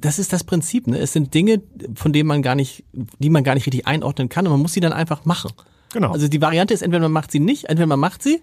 [0.00, 0.98] das ist das Prinzip, ne?
[0.98, 1.62] Es sind Dinge,
[1.94, 4.72] von denen man gar nicht, die man gar nicht richtig einordnen kann und man muss
[4.72, 5.50] sie dann einfach machen.
[5.92, 6.12] Genau.
[6.12, 8.42] Also die Variante ist entweder man macht sie nicht, entweder man macht sie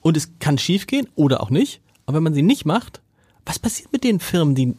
[0.00, 1.80] und es kann schiefgehen oder auch nicht.
[2.08, 3.02] Aber wenn man sie nicht macht,
[3.44, 4.74] was passiert mit den Firmen, die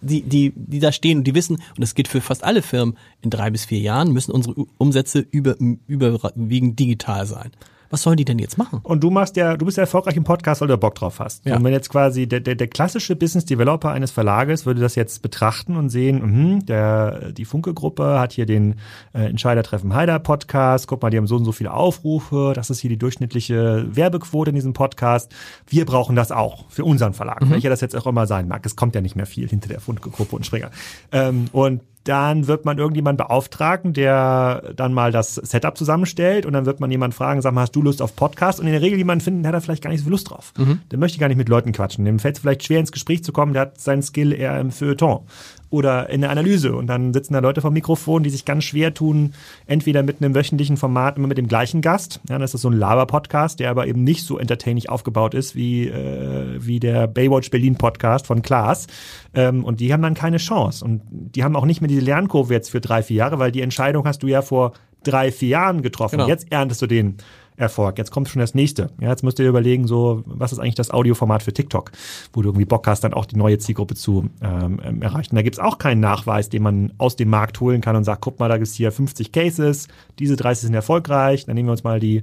[0.00, 2.98] die, die, die da stehen und die wissen, und das gilt für fast alle Firmen,
[3.22, 5.56] in drei bis vier Jahren müssen unsere Umsätze über,
[5.86, 7.52] überwiegend digital sein
[7.94, 8.80] was sollen die denn jetzt machen?
[8.82, 11.46] Und du machst ja, du bist ja erfolgreich im Podcast, weil du Bock drauf hast.
[11.46, 11.56] Ja.
[11.56, 15.22] Und wenn jetzt quasi der, der, der klassische Business Developer eines Verlages würde das jetzt
[15.22, 18.74] betrachten und sehen, mh, der, die Funke-Gruppe hat hier den
[19.12, 22.80] äh, Entscheidertreffen Heider Podcast, guck mal, die haben so und so viele Aufrufe, das ist
[22.80, 25.32] hier die durchschnittliche Werbequote in diesem Podcast.
[25.68, 27.50] Wir brauchen das auch für unseren Verlag, mhm.
[27.50, 28.66] welcher das jetzt auch immer sein mag.
[28.66, 30.72] Es kommt ja nicht mehr viel hinter der Funke-Gruppe und Springer.
[31.12, 36.66] Ähm, und dann wird man irgendjemand beauftragen, der dann mal das Setup zusammenstellt und dann
[36.66, 38.60] wird man jemand fragen, sag mal, hast du Lust auf Podcast?
[38.60, 40.30] Und in der Regel jemanden finden, der hat da vielleicht gar nicht so viel Lust
[40.30, 40.52] drauf.
[40.58, 40.80] Mhm.
[40.90, 42.04] Der möchte gar nicht mit Leuten quatschen.
[42.04, 44.70] Dem fällt es vielleicht schwer ins Gespräch zu kommen, der hat seinen Skill eher im
[44.70, 45.26] Feuilleton
[45.74, 46.74] oder in der Analyse.
[46.74, 49.34] Und dann sitzen da Leute vom Mikrofon, die sich ganz schwer tun,
[49.66, 52.20] entweder mit einem wöchentlichen Format immer mit dem gleichen Gast.
[52.28, 55.88] Ja, das ist so ein Laber-Podcast, der aber eben nicht so entertaining aufgebaut ist wie,
[55.88, 58.86] äh, wie der Baywatch Berlin Podcast von Klaas.
[59.34, 60.84] Ähm, und die haben dann keine Chance.
[60.84, 63.62] Und die haben auch nicht mehr diese Lernkurve jetzt für drei, vier Jahre, weil die
[63.62, 66.18] Entscheidung hast du ja vor drei, vier Jahren getroffen.
[66.18, 66.28] Genau.
[66.28, 67.16] Jetzt erntest du den
[67.56, 67.98] Erfolg.
[67.98, 68.90] Jetzt kommt schon das nächste.
[69.00, 71.92] Ja, jetzt musst du dir überlegen, so, was ist eigentlich das Audioformat für TikTok,
[72.32, 75.36] wo du irgendwie Bock hast, dann auch die neue Zielgruppe zu ähm, ähm erreichen.
[75.36, 78.40] Da gibt's auch keinen Nachweis, den man aus dem Markt holen kann und sagt, guck
[78.40, 79.88] mal, da gibt's hier 50 Cases,
[80.18, 82.22] diese 30 sind erfolgreich, dann nehmen wir uns mal die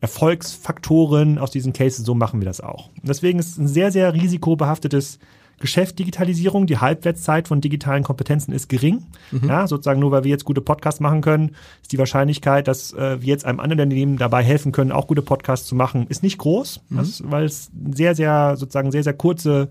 [0.00, 2.88] Erfolgsfaktoren aus diesen Cases, so machen wir das auch.
[3.02, 5.18] Deswegen ist es ein sehr, sehr risikobehaftetes
[5.60, 6.66] Geschäft Digitalisierung.
[6.66, 9.04] Die Halbwertszeit von digitalen Kompetenzen ist gering.
[9.30, 9.48] Mhm.
[9.48, 13.20] Ja, sozusagen nur weil wir jetzt gute Podcasts machen können, ist die Wahrscheinlichkeit, dass äh,
[13.20, 16.38] wir jetzt einem anderen Unternehmen dabei helfen können, auch gute Podcasts zu machen, ist nicht
[16.38, 17.06] groß, mhm.
[17.24, 19.68] weil es sehr, sehr, sozusagen sehr, sehr kurze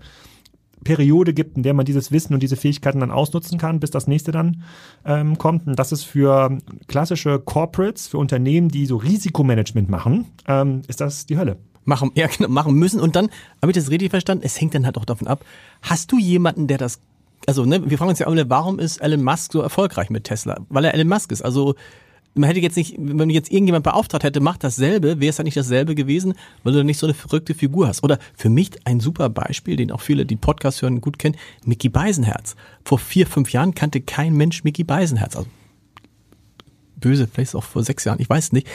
[0.84, 4.06] Periode gibt, in der man dieses Wissen und diese Fähigkeiten dann ausnutzen kann, bis das
[4.06, 4.62] nächste dann
[5.04, 5.66] ähm, kommt.
[5.66, 11.26] Und das ist für klassische Corporates, für Unternehmen, die so Risikomanagement machen, ähm, ist das
[11.26, 13.00] die Hölle machen, ja, genau, machen müssen.
[13.00, 13.30] Und dann,
[13.62, 14.44] habe ich das richtig verstanden?
[14.44, 15.44] Es hängt dann halt auch davon ab,
[15.82, 17.00] hast du jemanden, der das,
[17.46, 20.58] also ne, wir fragen uns ja alle, warum ist Elon Musk so erfolgreich mit Tesla?
[20.68, 21.42] Weil er Elon Musk ist.
[21.42, 21.74] Also
[22.34, 25.56] man hätte jetzt nicht, wenn jetzt irgendjemand beauftragt hätte, macht dasselbe, wäre es ja nicht
[25.56, 28.04] dasselbe gewesen, weil du nicht so eine verrückte Figur hast.
[28.04, 31.88] Oder für mich ein super Beispiel, den auch viele, die Podcast hören, gut kennen, Mickey
[31.88, 32.54] Beisenherz.
[32.84, 35.36] Vor vier, fünf Jahren kannte kein Mensch Mickey Beisenherz.
[35.36, 35.48] Also
[37.00, 38.66] böse, vielleicht auch vor sechs Jahren, ich weiß nicht,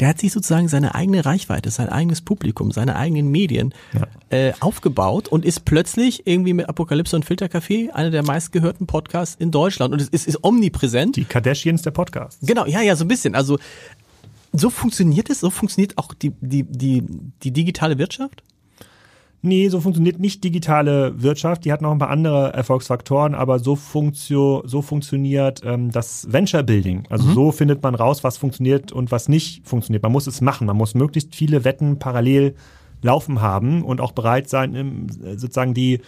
[0.00, 4.06] der hat sich sozusagen seine eigene Reichweite, sein eigenes Publikum, seine eigenen Medien ja.
[4.36, 9.50] äh, aufgebaut und ist plötzlich irgendwie mit Apokalypse und Filtercafé einer der meistgehörten Podcasts in
[9.50, 11.16] Deutschland und es ist, ist omnipräsent.
[11.16, 12.46] Die Kardashians der Podcasts.
[12.46, 13.34] Genau, ja, ja, so ein bisschen.
[13.34, 13.58] Also
[14.52, 17.02] so funktioniert es, so funktioniert auch die, die, die,
[17.42, 18.42] die digitale Wirtschaft?
[19.44, 21.64] Nee, so funktioniert nicht digitale Wirtschaft.
[21.64, 26.62] Die hat noch ein paar andere Erfolgsfaktoren, aber so, funktio, so funktioniert ähm, das Venture
[26.62, 27.04] Building.
[27.10, 27.34] Also mhm.
[27.34, 30.04] so findet man raus, was funktioniert und was nicht funktioniert.
[30.04, 30.68] Man muss es machen.
[30.68, 32.54] Man muss möglichst viele Wetten parallel
[33.02, 36.00] laufen haben und auch bereit sein, sozusagen die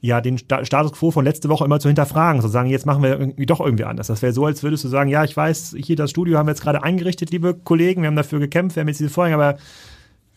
[0.00, 3.18] ja, den Status quo von letzte Woche immer zu hinterfragen, zu sagen, jetzt machen wir
[3.18, 4.06] irgendwie doch irgendwie anders.
[4.06, 6.52] Das wäre so, als würdest du sagen, ja, ich weiß, hier das Studio haben wir
[6.52, 9.58] jetzt gerade eingerichtet, liebe Kollegen, wir haben dafür gekämpft, wir haben jetzt diese Vorhänge, aber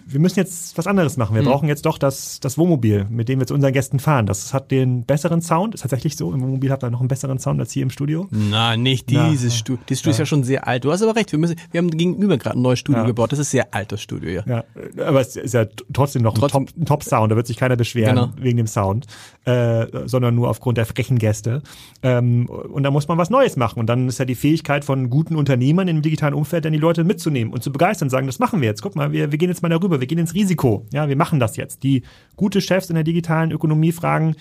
[0.06, 1.36] wir müssen jetzt was anderes machen.
[1.36, 1.48] Wir mhm.
[1.48, 4.26] brauchen jetzt doch das, das Wohnmobil, mit dem wir zu unseren Gästen fahren.
[4.26, 5.76] Das hat den besseren Sound.
[5.76, 6.34] Ist tatsächlich so.
[6.34, 8.28] Im Wohnmobil habt ihr noch einen besseren Sound als hier im Studio.
[8.32, 9.84] Na, nicht dieses Studio.
[9.88, 10.16] Dieses Studio ja.
[10.16, 10.84] ist ja schon sehr alt.
[10.86, 11.32] Du hast aber recht.
[11.32, 13.08] Wir, müssen, wir haben gegenüber gerade ein neues Studio ja.
[13.08, 13.32] gebaut.
[13.32, 14.44] Das ist sehr alt, das Studio, ja.
[14.46, 14.64] Ja,
[15.06, 17.22] aber es ist ja trotzdem noch Trotz, ein Top-Sound.
[17.22, 18.30] Top da wird sich keiner beschweren genau.
[18.38, 19.08] wegen dem Sound,
[19.46, 21.62] äh, sondern nur aufgrund der frechen Gäste.
[22.04, 23.80] Ähm, und da muss man was Neues machen.
[23.80, 27.04] Und dann ist ja die Fähigkeit von guten Unternehmern im digitalen Umfeld, dann die Leute
[27.04, 28.82] mitzunehmen und zu begeistern, sagen, das machen wir jetzt.
[28.82, 30.86] Guck mal, wir, wir gehen jetzt mal darüber, wir gehen ins Risiko.
[30.92, 31.84] Ja, wir machen das jetzt.
[31.84, 32.04] Die
[32.36, 34.36] gute Chefs in der digitalen Ökonomie fragen,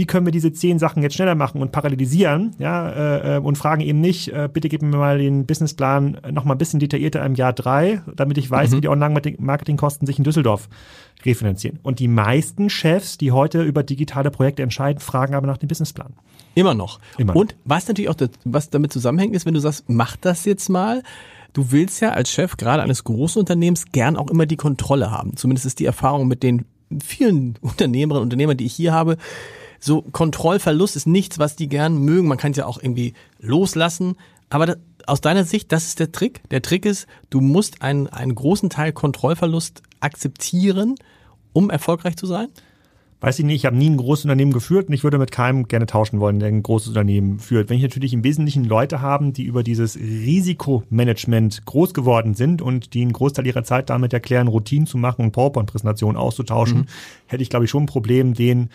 [0.00, 3.58] wie können wir diese zehn Sachen jetzt schneller machen und parallelisieren, ja, äh, äh und
[3.58, 7.22] fragen eben nicht, äh, bitte gib mir mal den Businessplan noch mal ein bisschen detaillierter
[7.22, 8.76] im Jahr drei, damit ich weiß, mhm.
[8.76, 10.70] wie die Online-Marketing-Kosten sich in Düsseldorf
[11.26, 11.80] refinanzieren.
[11.82, 16.14] Und die meisten Chefs, die heute über digitale Projekte entscheiden, fragen aber nach dem Businessplan.
[16.54, 16.98] Immer noch.
[17.18, 17.40] Immer noch.
[17.42, 20.70] Und was natürlich auch, das, was damit zusammenhängt, ist, wenn du sagst, mach das jetzt
[20.70, 21.02] mal,
[21.52, 25.36] du willst ja als Chef gerade eines großen Unternehmens gern auch immer die Kontrolle haben.
[25.36, 26.64] Zumindest ist die Erfahrung mit den
[27.04, 29.18] vielen Unternehmerinnen und Unternehmern, die ich hier habe.
[29.80, 32.28] So Kontrollverlust ist nichts, was die gern mögen.
[32.28, 34.16] Man kann es ja auch irgendwie loslassen.
[34.50, 36.42] Aber das, aus deiner Sicht, das ist der Trick.
[36.50, 40.94] Der Trick ist, du musst einen, einen großen Teil Kontrollverlust akzeptieren,
[41.52, 42.48] um erfolgreich zu sein?
[43.20, 45.68] weiß ich nicht, ich habe nie ein großes Unternehmen geführt und ich würde mit keinem
[45.68, 47.68] gerne tauschen wollen, der ein großes Unternehmen führt.
[47.68, 52.94] Wenn ich natürlich im Wesentlichen Leute haben, die über dieses Risikomanagement groß geworden sind und
[52.94, 56.86] die einen Großteil ihrer Zeit damit erklären, Routinen zu machen und PowerPoint-Präsentationen auszutauschen, mhm.
[57.26, 58.70] hätte ich, glaube ich, schon ein Problem, den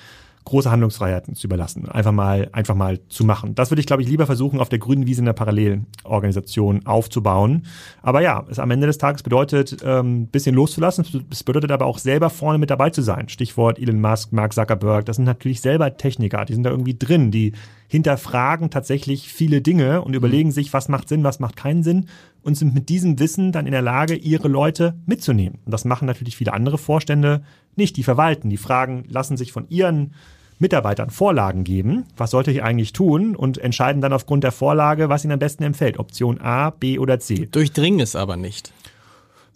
[0.45, 3.55] große Handlungsfreiheiten zu überlassen, einfach mal, einfach mal zu machen.
[3.55, 7.65] Das würde ich, glaube ich, lieber versuchen, auf der grünen Wiese in der Parallelorganisation aufzubauen.
[8.01, 11.25] Aber ja, es am Ende des Tages bedeutet, ähm, bisschen loszulassen.
[11.31, 13.27] Es bedeutet aber auch selber vorne mit dabei zu sein.
[13.27, 15.05] Stichwort Elon Musk, Mark Zuckerberg.
[15.05, 16.45] Das sind natürlich selber Techniker.
[16.45, 17.31] Die sind da irgendwie drin.
[17.31, 17.53] Die
[17.87, 22.07] hinterfragen tatsächlich viele Dinge und überlegen sich, was macht Sinn, was macht keinen Sinn
[22.41, 25.59] und sind mit diesem Wissen dann in der Lage, ihre Leute mitzunehmen.
[25.65, 27.43] Und das machen natürlich viele andere Vorstände
[27.75, 27.97] nicht.
[27.97, 30.13] Die verwalten, die fragen, lassen sich von ihren
[30.59, 35.23] Mitarbeitern Vorlagen geben, was sollte ich eigentlich tun und entscheiden dann aufgrund der Vorlage, was
[35.23, 37.47] ihnen am besten empfällt, Option A, B oder C.
[37.51, 38.71] Durchdringen es aber nicht.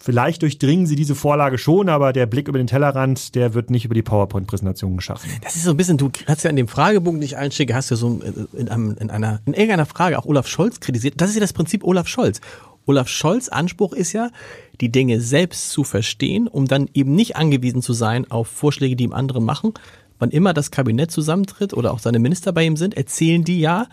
[0.02, 3.84] Vielleicht durchdringen sie diese Vorlage schon, aber der Blick über den Tellerrand, der wird nicht
[3.84, 5.30] über die PowerPoint-Präsentation geschaffen.
[5.44, 7.92] Das ist so ein bisschen, du hast ja in dem Fragebogen, den ich einschicke, hast
[7.92, 8.22] du so
[8.54, 11.16] in, einem, in einer, in irgendeiner Frage auch Olaf Scholz kritisiert.
[11.18, 12.40] Das ist ja das Prinzip Olaf Scholz.
[12.86, 14.30] Olaf Scholz Anspruch ist ja,
[14.80, 19.04] die Dinge selbst zu verstehen, um dann eben nicht angewiesen zu sein auf Vorschläge, die
[19.04, 19.74] ihm andere machen,
[20.20, 23.88] wann immer das Kabinett zusammentritt oder auch seine Minister bei ihm sind, erzählen die ja,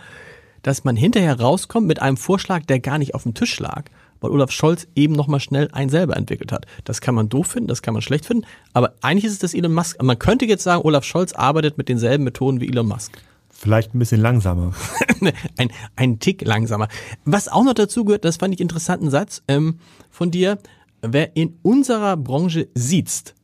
[0.63, 3.85] dass man hinterher rauskommt mit einem Vorschlag, der gar nicht auf dem Tisch lag,
[4.21, 6.67] weil Olaf Scholz eben nochmal schnell einen selber entwickelt hat.
[6.85, 9.55] Das kann man doof finden, das kann man schlecht finden, aber eigentlich ist es das
[9.55, 10.03] Elon Musk.
[10.03, 13.17] Man könnte jetzt sagen, Olaf Scholz arbeitet mit denselben Methoden wie Elon Musk.
[13.49, 14.75] Vielleicht ein bisschen langsamer.
[15.57, 16.89] ein, ein Tick langsamer.
[17.25, 19.79] Was auch noch dazu gehört, das fand ich interessanten Satz ähm,
[20.11, 20.59] von dir,
[21.01, 23.36] wer in unserer Branche sieht,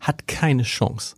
[0.00, 1.16] hat keine Chance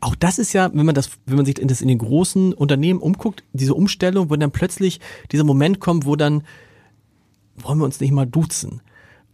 [0.00, 3.00] auch das ist ja, wenn man das, wenn man sich das in den großen Unternehmen
[3.00, 6.42] umguckt, diese Umstellung, wo dann plötzlich dieser Moment kommt, wo dann
[7.56, 8.80] wollen wir uns nicht mal duzen,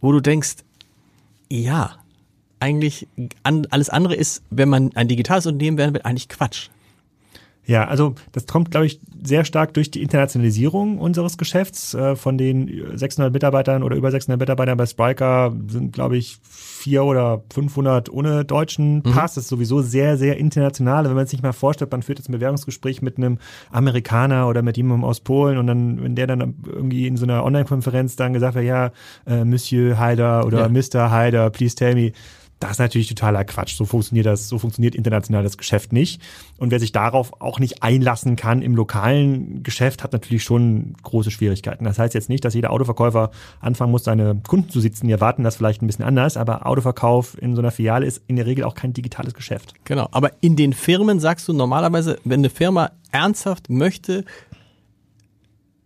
[0.01, 0.57] wo du denkst,
[1.49, 1.97] ja,
[2.59, 3.07] eigentlich
[3.45, 6.69] an, alles andere ist, wenn man ein digitales Unternehmen werden will, eigentlich Quatsch.
[7.67, 11.95] Ja, also das kommt, glaube ich, sehr stark durch die Internationalisierung unseres Geschäfts.
[11.95, 17.05] Äh, von den 600 Mitarbeitern oder über 600 Mitarbeitern bei Spriker sind, glaube ich, vier
[17.05, 19.03] oder 500 ohne deutschen mhm.
[19.03, 19.33] Pass.
[19.33, 19.37] Mhm.
[19.37, 21.05] Das ist sowieso sehr, sehr international.
[21.07, 23.39] Wenn man sich mal vorstellt, man führt jetzt ein Bewerbungsgespräch mit einem
[23.73, 27.45] Amerikaner oder mit jemandem aus Polen und dann, wenn der dann irgendwie in so einer
[27.45, 28.93] Online-Konferenz dann gesagt wird, ja,
[29.27, 30.69] äh, Monsieur Heider oder ja.
[30.69, 31.11] Mr.
[31.11, 32.13] Heider, please tell me
[32.59, 33.77] das ist natürlich totaler Quatsch.
[33.77, 36.23] So funktioniert das, so funktioniert international das Geschäft nicht.
[36.57, 41.31] Und wer sich darauf auch nicht einlassen kann im lokalen Geschäft, hat natürlich schon große
[41.31, 41.85] Schwierigkeiten.
[41.85, 45.07] Das heißt jetzt nicht, dass jeder Autoverkäufer anfangen muss, seine Kunden zu sitzen.
[45.07, 48.37] Die erwarten das vielleicht ein bisschen anders, aber Autoverkauf in so einer Filiale ist in
[48.37, 49.75] der Regel auch kein digitales Geschäft.
[49.85, 50.09] Genau.
[50.13, 54.25] Aber in den Firmen sagst du normalerweise, wenn eine Firma ernsthaft möchte,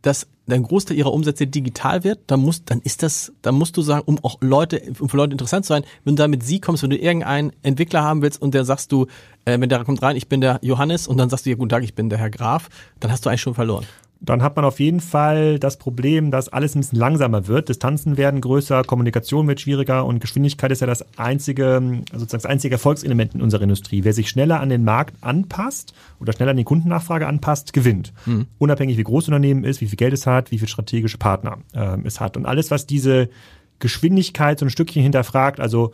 [0.02, 3.82] dass ein Großteil ihrer Umsätze digital wird, dann muss, dann ist das, dann musst du
[3.82, 6.60] sagen, um auch Leute, um für Leute interessant zu sein, wenn du da mit sie
[6.60, 9.06] kommst, wenn du irgendeinen Entwickler haben willst und der sagst du,
[9.44, 11.70] äh, wenn der kommt rein, ich bin der Johannes und dann sagst du ja, guten
[11.70, 12.68] Tag, ich bin der Herr Graf,
[13.00, 13.86] dann hast du eigentlich schon verloren
[14.22, 17.70] dann hat man auf jeden Fall das Problem, dass alles ein bisschen langsamer wird.
[17.70, 21.80] Distanzen werden größer, Kommunikation wird schwieriger und Geschwindigkeit ist ja das einzige,
[22.12, 24.04] sozusagen das einzige Erfolgselement in unserer Industrie.
[24.04, 28.12] Wer sich schneller an den Markt anpasst oder schneller an die Kundennachfrage anpasst, gewinnt.
[28.26, 28.46] Mhm.
[28.58, 31.96] Unabhängig wie groß Unternehmen ist, wie viel Geld es hat, wie viele strategische Partner äh,
[32.04, 32.36] es hat.
[32.36, 33.30] Und alles, was diese
[33.78, 35.92] Geschwindigkeit so ein Stückchen hinterfragt, also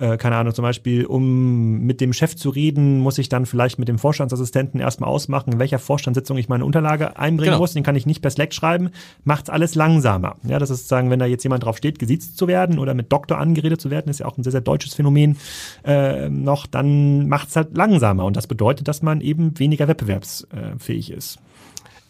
[0.00, 3.78] äh, keine Ahnung, zum Beispiel, um mit dem Chef zu reden, muss ich dann vielleicht
[3.78, 7.58] mit dem Vorstandsassistenten erstmal ausmachen, in welcher Vorstandssitzung ich meine Unterlage einbringen genau.
[7.58, 7.72] muss.
[7.72, 8.90] Den kann ich nicht per Slack schreiben.
[9.24, 10.36] Macht's alles langsamer.
[10.44, 13.12] Ja, das ist sozusagen, wenn da jetzt jemand drauf steht, gesiezt zu werden oder mit
[13.12, 15.36] Doktor angeredet zu werden, ist ja auch ein sehr, sehr deutsches Phänomen
[15.84, 18.24] äh, noch, dann macht's halt langsamer.
[18.24, 21.38] Und das bedeutet, dass man eben weniger wettbewerbsfähig ist.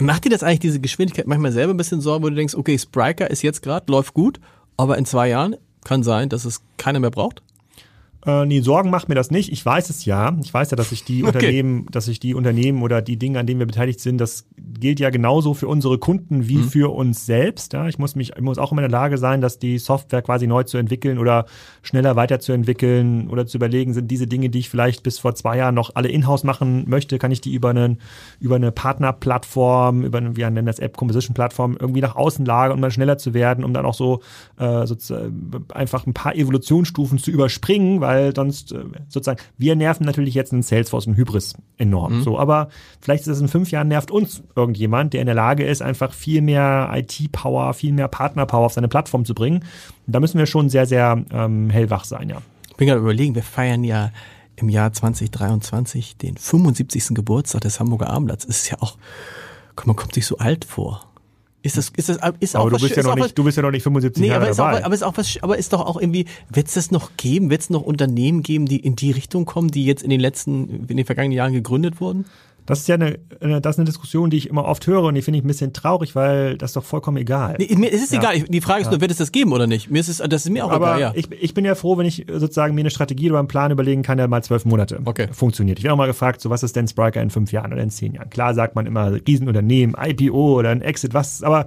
[0.00, 2.78] Macht dir das eigentlich diese Geschwindigkeit manchmal selber ein bisschen Sorge, wo du denkst, okay,
[2.78, 4.38] Spriker ist jetzt gerade, läuft gut,
[4.76, 7.42] aber in zwei Jahren kann sein, dass es keiner mehr braucht?
[8.26, 9.52] Äh, nee, Sorgen macht mir das nicht.
[9.52, 10.36] Ich weiß es ja.
[10.42, 11.36] Ich weiß ja, dass sich die okay.
[11.36, 15.00] Unternehmen, dass sich die Unternehmen oder die Dinge, an denen wir beteiligt sind, das gilt
[15.00, 16.68] ja genauso für unsere Kunden wie mhm.
[16.68, 17.72] für uns selbst.
[17.72, 20.22] Ja, ich muss mich, ich muss auch immer in der Lage sein, dass die Software
[20.22, 21.46] quasi neu zu entwickeln oder
[21.82, 25.74] schneller weiterzuentwickeln oder zu überlegen, sind diese Dinge, die ich vielleicht bis vor zwei Jahren
[25.74, 27.98] noch alle in-house machen möchte, kann ich die über einen,
[28.40, 32.76] über eine Partnerplattform, über eine, wir nennen das App Composition Plattform irgendwie nach außen lagern,
[32.76, 34.20] um dann schneller zu werden, um dann auch so,
[34.58, 40.32] äh, sozusagen einfach ein paar Evolutionsstufen zu überspringen, weil sonst äh, sozusagen, wir nerven natürlich
[40.32, 42.16] jetzt einen Salesforce und Hybris enorm.
[42.16, 42.22] Mhm.
[42.22, 42.70] So, aber
[43.02, 46.14] vielleicht ist es in fünf Jahren nervt uns irgendjemand, der in der Lage ist, einfach
[46.14, 49.62] viel mehr IT-Power, viel mehr Partner-Power auf seine Plattform zu bringen.
[50.06, 52.40] da müssen wir schon sehr, sehr ähm, hellwach sein, ja.
[52.70, 54.10] Ich bin gerade überlegen, wir feiern ja
[54.56, 57.08] im Jahr 2023 den 75.
[57.08, 58.46] Geburtstag des Hamburger Abendblatts.
[58.46, 58.96] Ist ja auch,
[59.84, 61.04] man kommt sich so alt vor.
[61.60, 63.56] Ist das, ist das, ist aber auch du bist ja noch nicht, was, du bist
[63.56, 64.80] ja noch nicht 75 nee, Jahre aber ist dabei.
[64.80, 67.50] Auch, aber ist auch was, aber ist doch auch irgendwie, wird es das noch geben?
[67.50, 70.86] Wird es noch Unternehmen geben, die in die Richtung kommen, die jetzt in den letzten,
[70.86, 72.26] in den vergangenen Jahren gegründet wurden?
[72.68, 73.18] Das ist ja eine,
[73.60, 75.72] das ist eine Diskussion, die ich immer oft höre und die finde ich ein bisschen
[75.72, 77.56] traurig, weil das ist doch vollkommen egal.
[77.58, 78.18] Nee, mir ist es ja.
[78.18, 78.42] egal.
[78.42, 78.90] Die Frage ist ja.
[78.90, 79.90] nur, wird es das geben oder nicht?
[79.90, 81.12] Mir ist es, das ist mir auch Aber egal, ja.
[81.14, 84.02] Ich, ich bin ja froh, wenn ich sozusagen mir eine Strategie oder einen Plan überlegen
[84.02, 85.28] kann, der mal zwölf Monate okay.
[85.32, 85.78] funktioniert.
[85.78, 87.88] Ich werde auch mal gefragt, so was ist denn Spriker in fünf Jahren oder in
[87.88, 88.28] zehn Jahren?
[88.28, 91.64] Klar sagt man immer Riesenunternehmen, IPO oder ein Exit, was, aber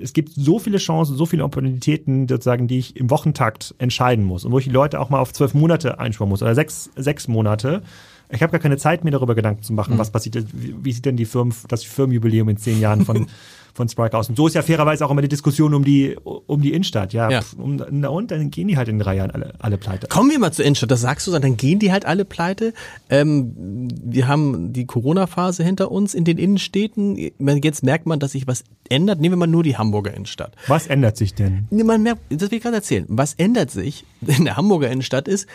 [0.00, 4.44] es gibt so viele Chancen, so viele Opportunitäten, sozusagen, die ich im Wochentakt entscheiden muss
[4.44, 7.28] und wo ich die Leute auch mal auf zwölf Monate einsparen muss oder sechs, sechs
[7.28, 7.82] Monate
[8.28, 9.98] ich habe gar keine Zeit, mir darüber Gedanken zu machen, mhm.
[9.98, 13.26] was passiert, wie, wie sieht denn die Firmen, das Firmenjubiläum in zehn Jahren von,
[13.74, 14.28] von Sprike aus.
[14.28, 17.12] Und so ist ja fairerweise auch immer die Diskussion um die, um die Innenstadt.
[17.12, 17.40] Ja, ja.
[17.56, 20.08] Um, na und dann gehen die halt in drei Jahren alle, alle pleite.
[20.08, 22.72] Kommen wir mal zur Innenstadt, das sagst du, dann gehen die halt alle pleite.
[23.10, 27.16] Ähm, wir haben die Corona-Phase hinter uns in den Innenstädten.
[27.16, 29.20] Jetzt merkt man, dass sich was ändert.
[29.20, 30.56] Nehmen wir mal nur die Hamburger Innenstadt.
[30.66, 31.68] Was ändert sich denn?
[31.70, 33.04] Man merkt, das will ich gerade erzählen.
[33.08, 35.46] Was ändert sich in der Hamburger Innenstadt ist,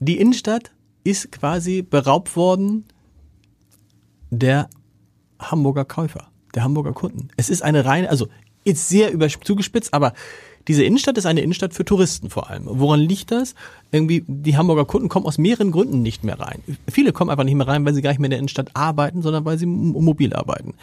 [0.00, 0.72] die Innenstadt
[1.08, 2.84] ist quasi beraubt worden
[4.30, 4.68] der
[5.38, 7.28] Hamburger Käufer, der Hamburger Kunden.
[7.36, 8.28] Es ist eine reine, also
[8.64, 9.12] ist sehr
[9.44, 10.12] zugespitzt, aber
[10.68, 12.64] diese Innenstadt ist eine Innenstadt für Touristen vor allem.
[12.66, 13.54] Woran liegt das?
[13.90, 16.62] Irgendwie, die Hamburger Kunden kommen aus mehreren Gründen nicht mehr rein.
[16.90, 19.22] Viele kommen einfach nicht mehr rein, weil sie gar nicht mehr in der Innenstadt arbeiten,
[19.22, 20.74] sondern weil sie mobil arbeiten.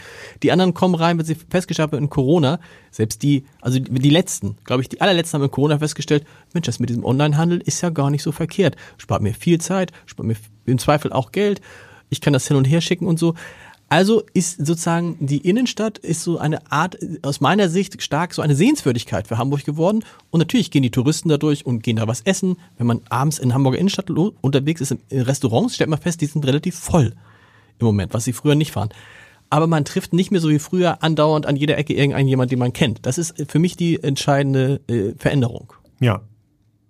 [0.42, 4.58] Die anderen kommen rein, weil sie festgestellt haben in Corona, selbst die, also die letzten,
[4.64, 7.92] glaube ich, die allerletzten haben in Corona festgestellt, Mensch, das mit diesem Onlinehandel ist ja
[7.92, 8.76] gar nicht so verkehrt.
[8.98, 11.62] Spart mir viel Zeit, spart mir im Zweifel auch Geld.
[12.10, 13.36] Ich kann das hin und her schicken und so.
[13.96, 18.54] Also ist sozusagen die Innenstadt ist so eine Art, aus meiner Sicht stark so eine
[18.54, 20.04] Sehenswürdigkeit für Hamburg geworden.
[20.32, 22.58] Und natürlich gehen die Touristen da durch und gehen da was essen.
[22.78, 26.46] Wenn man abends in Hamburger Innenstadt unterwegs ist, in Restaurants, stellt man fest, die sind
[26.46, 27.14] relativ voll
[27.80, 28.90] im Moment, was sie früher nicht waren.
[29.50, 32.60] Aber man trifft nicht mehr so wie früher andauernd an jeder Ecke irgendeinen jemand, den
[32.60, 33.06] man kennt.
[33.06, 35.72] Das ist für mich die entscheidende äh, Veränderung.
[36.02, 36.20] Ja.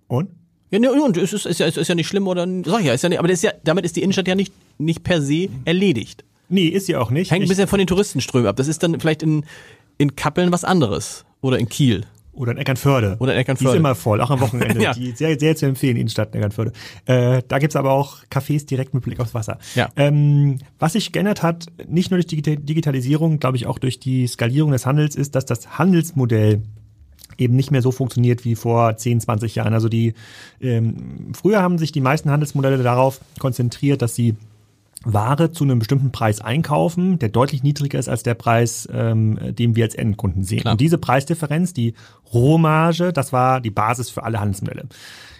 [0.08, 0.30] Und?
[0.72, 2.94] Ja, ne, und es ist, ist, ja, ist ja nicht schlimm oder sag ich ja,
[2.94, 5.22] ist ja nicht, aber das ist ja, damit ist die Innenstadt ja nicht, nicht per
[5.22, 6.24] se erledigt.
[6.48, 7.30] Nee, ist sie auch nicht.
[7.30, 8.56] Hängt ein bisschen von den Touristenströmen ab.
[8.56, 9.44] Das ist dann vielleicht in,
[9.98, 11.24] in Kappeln was anderes.
[11.40, 12.04] Oder in Kiel.
[12.36, 13.16] Oder in Eckernförde.
[13.18, 13.72] Oder in Eckernförde.
[13.72, 14.82] Die ist immer voll, auch am Wochenende.
[14.82, 14.92] ja.
[14.92, 16.72] Die sehr, sehr zu empfehlen, Innenstadt in Eckernförde.
[17.06, 19.58] Äh, da gibt's aber auch Cafés direkt mit Blick aufs Wasser.
[19.74, 19.88] Ja.
[19.96, 24.26] Ähm, was sich geändert hat, nicht nur durch die Digitalisierung, glaube ich auch durch die
[24.26, 26.62] Skalierung des Handels, ist, dass das Handelsmodell
[27.38, 29.72] eben nicht mehr so funktioniert wie vor 10, 20 Jahren.
[29.72, 30.14] Also die
[30.60, 34.36] ähm, früher haben sich die meisten Handelsmodelle darauf konzentriert, dass sie
[35.06, 39.76] Ware zu einem bestimmten Preis einkaufen, der deutlich niedriger ist als der Preis, ähm, den
[39.76, 40.60] wir als Endkunden sehen.
[40.60, 40.72] Klar.
[40.72, 41.94] Und diese Preisdifferenz, die
[42.34, 44.88] Rohmarge, das war die Basis für alle Handelsmodelle.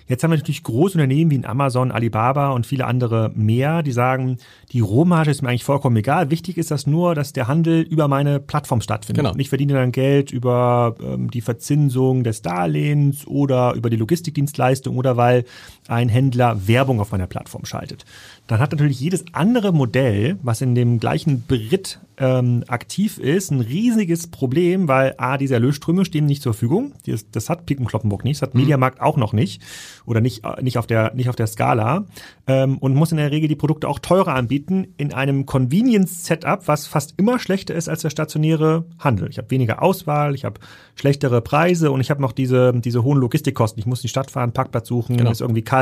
[0.08, 4.38] Jetzt haben wir natürlich große Unternehmen wie Amazon, Alibaba und viele andere mehr, die sagen,
[4.70, 6.30] die Rohmarge ist mir eigentlich vollkommen egal.
[6.30, 9.24] Wichtig ist das nur, dass der Handel über meine Plattform stattfindet.
[9.24, 9.34] Genau.
[9.34, 14.96] Und ich verdiene dann Geld über ähm, die Verzinsung des Darlehens oder über die Logistikdienstleistung
[14.96, 15.44] oder weil
[15.88, 18.04] ein Händler Werbung auf meiner Plattform schaltet.
[18.46, 23.60] Dann hat natürlich jedes andere Modell, was in dem gleichen Beritt ähm, aktiv ist, ein
[23.60, 26.92] riesiges Problem, weil A, diese Erlösströme stehen nicht zur Verfügung.
[27.06, 28.62] Das, das hat Pick Kloppenburg nicht, das hat mhm.
[28.62, 29.62] Mediamarkt auch noch nicht
[30.06, 32.06] oder nicht, äh, nicht, auf, der, nicht auf der Skala
[32.46, 36.86] ähm, und muss in der Regel die Produkte auch teurer anbieten in einem Convenience-Setup, was
[36.86, 39.28] fast immer schlechter ist als der stationäre Handel.
[39.28, 40.60] Ich habe weniger Auswahl, ich habe
[40.94, 43.78] schlechtere Preise und ich habe noch diese, diese hohen Logistikkosten.
[43.78, 45.30] Ich muss in die Stadt fahren, Parkplatz suchen, genau.
[45.30, 45.75] ist irgendwie kalt.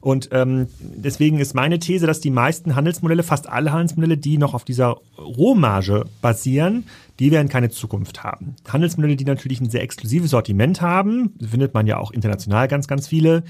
[0.00, 4.54] Und ähm, deswegen ist meine These, dass die meisten Handelsmodelle, fast alle Handelsmodelle, die noch
[4.54, 6.84] auf dieser Rohmarge basieren,
[7.18, 8.54] die werden keine Zukunft haben.
[8.68, 13.08] Handelsmodelle, die natürlich ein sehr exklusives Sortiment haben, findet man ja auch international ganz, ganz
[13.08, 13.42] viele,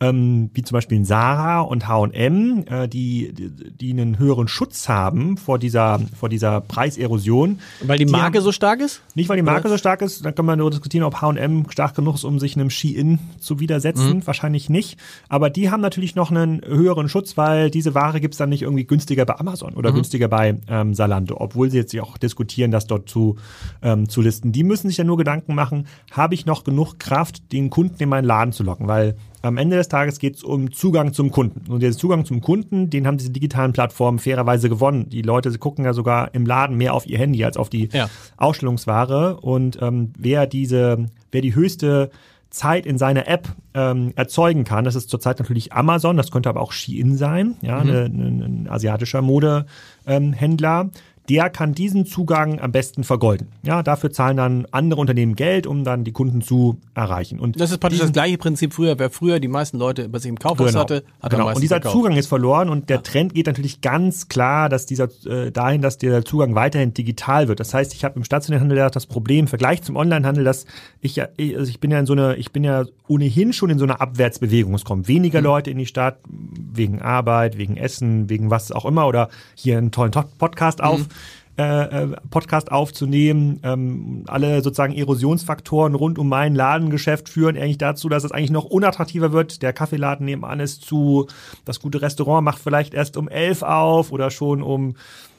[0.00, 4.88] ähm, wie zum Beispiel in Sarah und H&M, äh, die, die, die einen höheren Schutz
[4.88, 7.60] haben vor dieser, vor dieser Preiserosion.
[7.82, 9.02] Weil die Marke die haben, so stark ist?
[9.14, 9.70] Nicht, weil die Marke Oder?
[9.70, 12.56] so stark ist, dann kann man nur diskutieren, ob H&M stark genug ist, um sich
[12.56, 14.18] einem Shein zu widersetzen.
[14.18, 14.26] Mhm.
[14.26, 14.98] Wahrscheinlich nicht.
[15.28, 18.84] Aber die haben natürlich noch einen höheren Schutz, weil diese Ware gibt's dann nicht irgendwie
[18.84, 19.96] günstiger bei Amazon oder mhm.
[19.96, 23.36] günstiger bei ähm, Salando, obwohl sie jetzt auch diskutieren, dass dort zu,
[23.82, 24.50] ähm, zu listen.
[24.50, 28.08] Die müssen sich ja nur Gedanken machen, habe ich noch genug Kraft, den Kunden in
[28.08, 31.70] meinen Laden zu locken, weil am Ende des Tages geht es um Zugang zum Kunden.
[31.70, 35.08] Und der Zugang zum Kunden, den haben diese digitalen Plattformen fairerweise gewonnen.
[35.10, 37.88] Die Leute sie gucken ja sogar im Laden mehr auf ihr Handy als auf die
[37.92, 38.08] ja.
[38.36, 39.36] Ausstellungsware.
[39.40, 42.10] Und ähm, wer diese, wer die höchste
[42.54, 44.84] Zeit in seiner App ähm, erzeugen kann.
[44.84, 47.90] Das ist zurzeit natürlich Amazon, das könnte aber auch Shein sein, ja, mhm.
[47.90, 50.80] ne, ne, ein asiatischer Modehändler.
[50.80, 50.90] Ähm,
[51.28, 53.48] der kann diesen Zugang am besten vergolden.
[53.62, 57.40] Ja, dafür zahlen dann andere Unternehmen Geld, um dann die Kunden zu erreichen.
[57.40, 58.98] Und das ist praktisch das gleiche Prinzip früher.
[58.98, 61.48] Wer früher die meisten Leute bei sich im Kaufhaus genau, hatte, hat genau.
[61.48, 61.94] Und dieser verkauft.
[61.94, 63.02] Zugang ist verloren und der ja.
[63.02, 67.58] Trend geht natürlich ganz klar, dass dieser äh, dahin, dass der Zugang weiterhin digital wird.
[67.58, 70.66] Das heißt, ich habe im stationären Handel das Problem im Vergleich zum Onlinehandel, dass
[71.00, 73.78] ich ja, also ich bin ja in so einer, ich bin ja ohnehin schon in
[73.78, 74.74] so einer Abwärtsbewegung.
[74.74, 75.46] Es kommen weniger mhm.
[75.46, 79.90] Leute in die Stadt wegen Arbeit, wegen Essen, wegen was auch immer oder hier einen
[79.90, 80.98] tollen Podcast auf.
[80.98, 81.13] Mhm
[81.56, 83.60] äh, äh, Podcast aufzunehmen.
[83.62, 88.64] Ähm, alle sozusagen Erosionsfaktoren rund um mein Ladengeschäft führen eigentlich dazu, dass es eigentlich noch
[88.64, 89.62] unattraktiver wird.
[89.62, 91.28] Der Kaffeeladen nebenan ist zu,
[91.64, 94.96] das gute Restaurant macht vielleicht erst um elf auf oder schon um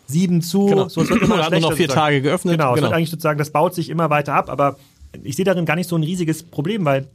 [0.07, 0.67] sieben zu.
[0.67, 0.87] Genau.
[0.87, 1.89] So, es wird immer noch vier sozusagen.
[1.89, 2.53] Tage geöffnet.
[2.53, 2.75] Genau, genau.
[2.75, 4.77] Es wird eigentlich sozusagen, das baut sich immer weiter ab, aber
[5.23, 7.07] ich sehe darin gar nicht so ein riesiges Problem, weil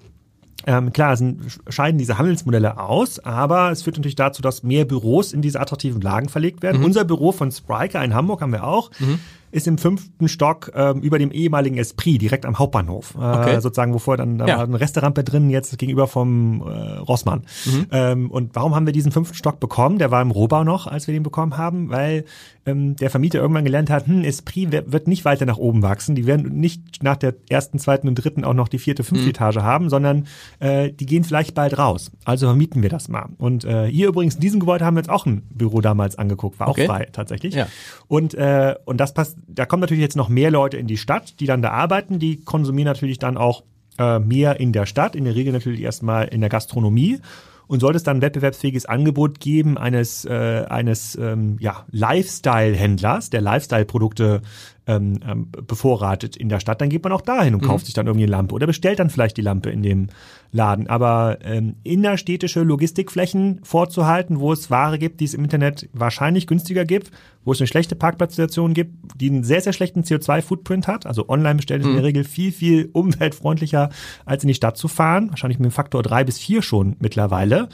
[0.67, 1.23] ähm, klar, es
[1.69, 6.01] scheiden diese Handelsmodelle aus, aber es führt natürlich dazu, dass mehr Büros in diese attraktiven
[6.01, 6.79] Lagen verlegt werden.
[6.79, 6.87] Mhm.
[6.87, 8.91] Unser Büro von Spriker in Hamburg haben wir auch.
[8.99, 13.15] Mhm ist im fünften Stock ähm, über dem ehemaligen Esprit, direkt am Hauptbahnhof.
[13.15, 13.61] Äh, okay.
[13.61, 14.59] Sozusagen, wovor dann da ja.
[14.59, 17.43] war eine Resterampe drin, jetzt gegenüber vom äh, Rossmann.
[17.67, 17.87] Mhm.
[17.91, 19.99] Ähm, und warum haben wir diesen fünften Stock bekommen?
[19.99, 22.25] Der war im Rohbau noch, als wir den bekommen haben, weil
[22.67, 26.15] ähm, der Vermieter irgendwann gelernt hat, hm, Esprit wird nicht weiter nach oben wachsen.
[26.15, 29.31] Die werden nicht nach der ersten, zweiten und dritten auch noch die vierte, fünfte mhm.
[29.31, 30.27] Etage haben, sondern
[30.59, 32.11] äh, die gehen vielleicht bald raus.
[32.25, 33.29] Also vermieten wir das mal.
[33.39, 36.61] Und äh, hier übrigens in diesem Gebäude haben wir jetzt auch ein Büro damals angeguckt,
[36.61, 36.83] war okay.
[36.83, 37.55] auch frei tatsächlich.
[37.55, 37.67] Ja.
[38.09, 41.41] Und, äh, und das passt da kommen natürlich jetzt noch mehr Leute in die Stadt,
[41.41, 42.19] die dann da arbeiten.
[42.19, 43.63] Die konsumieren natürlich dann auch
[43.99, 47.19] äh, mehr in der Stadt, in der Regel natürlich erstmal in der Gastronomie.
[47.67, 53.43] Und sollte es dann ein wettbewerbsfähiges Angebot geben eines, äh, eines ähm, ja, Lifestyle-Händlers, der
[53.43, 54.43] Lifestyle-Produkte
[54.91, 57.67] ähm, ähm, bevorratet in der Stadt, dann geht man auch dahin und mhm.
[57.67, 60.09] kauft sich dann irgendwie eine Lampe oder bestellt dann vielleicht die Lampe in dem
[60.51, 60.89] Laden.
[60.89, 66.85] Aber ähm, innerstädtische Logistikflächen vorzuhalten, wo es Ware gibt, die es im Internet wahrscheinlich günstiger
[66.85, 67.13] gibt,
[67.45, 71.07] wo es eine schlechte Parkplatzsituation gibt, die einen sehr, sehr schlechten CO2-Footprint hat.
[71.07, 71.93] Also online bestellen ist mhm.
[71.93, 73.91] in der Regel viel, viel umweltfreundlicher,
[74.25, 75.31] als in die Stadt zu fahren.
[75.31, 77.69] Wahrscheinlich mit dem Faktor drei bis vier schon mittlerweile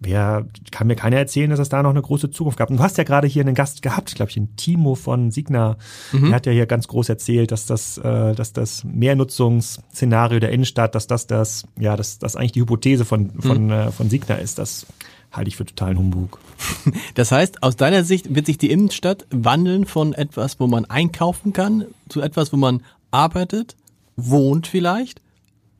[0.00, 2.70] wer kann mir keiner erzählen, dass es da noch eine große Zukunft gab.
[2.70, 5.76] Und du hast ja gerade hier einen Gast gehabt, glaube ich, den Timo von Signa.
[6.12, 6.26] Mhm.
[6.26, 10.94] Der hat ja hier ganz groß erzählt, dass das, äh, dass das Mehrnutzungsszenario der Innenstadt,
[10.94, 13.70] dass das das, ja, dass das eigentlich die Hypothese von von mhm.
[13.70, 14.58] äh, von Signa ist.
[14.58, 14.86] Das
[15.30, 16.38] halte ich für totalen Humbug.
[17.14, 21.52] Das heißt, aus deiner Sicht wird sich die Innenstadt wandeln von etwas, wo man einkaufen
[21.52, 23.76] kann, zu etwas, wo man arbeitet,
[24.16, 25.20] wohnt vielleicht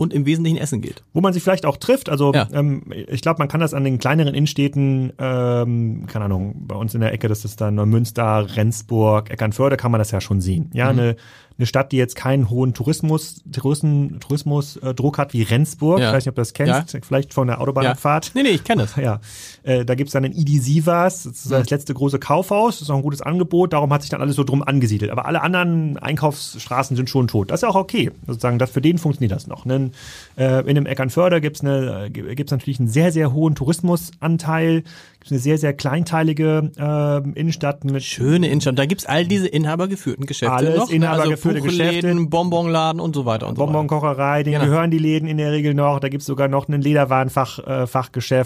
[0.01, 1.03] und im Wesentlichen essen geht.
[1.13, 2.09] Wo man sich vielleicht auch trifft.
[2.09, 2.49] Also ja.
[2.55, 6.95] ähm, ich glaube, man kann das an den kleineren Innenstädten, ähm, keine Ahnung, bei uns
[6.95, 10.71] in der Ecke, das ist dann Neumünster, Rendsburg, Eckernförde, kann man das ja schon sehen.
[10.73, 10.99] Ja, mhm.
[10.99, 11.17] eine
[11.61, 16.01] eine Stadt, die jetzt keinen hohen Tourismus, Tourismus, Tourismus äh, Druck hat wie Rendsburg.
[16.01, 16.09] Ja.
[16.09, 17.01] Ich weiß nicht, ob du das kennst, ja.
[17.03, 18.27] vielleicht von der Autobahnfahrt.
[18.27, 18.31] Ja.
[18.35, 18.97] Nee, nee, ich kenne das.
[19.01, 19.21] Ja.
[19.63, 21.55] Äh, da gibt's dann ein Idi Sivas, das ist mhm.
[21.55, 24.37] das letzte große Kaufhaus, das ist auch ein gutes Angebot, darum hat sich dann alles
[24.37, 25.11] so drum angesiedelt.
[25.11, 27.51] Aber alle anderen Einkaufsstraßen sind schon tot.
[27.51, 28.11] Das ist ja auch okay.
[28.27, 29.65] Sozusagen, das, für den funktioniert das noch.
[29.65, 29.91] Ne?
[30.37, 34.85] Äh, in dem Eckernförder gibt's eine, äh, gibt's natürlich einen sehr, sehr hohen Tourismusanteil
[35.29, 38.03] eine sehr, sehr kleinteilige äh, Innenstadt mit.
[38.03, 38.79] Schöne Innenstadt.
[38.79, 40.91] Da gibt's all diese inhabergeführten Geschäfte alles noch.
[40.91, 42.01] Inhabergeführte geführte Geschäfte.
[42.01, 43.65] Buchläden, Bonbonladen und so weiter und so.
[43.65, 44.71] Bonbonkocherei, denen Genau.
[44.71, 46.01] gehören die Läden in der Regel noch.
[46.01, 47.87] Da gibt's sogar noch ein Lederwarenfach, äh.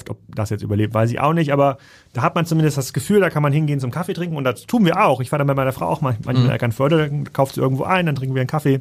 [0.09, 1.53] Ob das jetzt überlebt, weiß ich auch nicht.
[1.53, 1.79] Aber
[2.13, 4.37] da hat man zumindest das Gefühl, da kann man hingehen zum Kaffee trinken.
[4.37, 5.21] Und das tun wir auch.
[5.21, 8.07] Ich fahre dann bei meiner Frau auch mal, manchmal in Eckernförde, kauft sie irgendwo ein,
[8.07, 8.81] dann trinken wir einen Kaffee.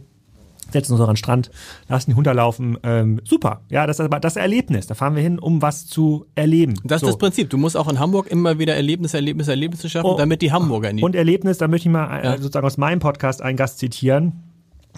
[0.73, 1.51] Setzen uns noch an den Strand,
[1.87, 2.77] lassen die Hunde laufen.
[2.83, 3.61] Ähm, super.
[3.69, 4.87] Ja, das ist aber das Erlebnis.
[4.87, 6.73] Da fahren wir hin, um was zu erleben.
[6.83, 7.07] Das ist So.
[7.07, 7.49] das Prinzip.
[7.49, 10.17] Du musst auch in Hamburg immer wieder Erlebnisse, Erlebnisse, Erlebnisse schaffen, Oh.
[10.17, 12.37] damit die Hamburger in die Und Erlebnis, da möchte ich mal äh, Ja.
[12.37, 14.33] sozusagen aus meinem Podcast einen Gast zitieren.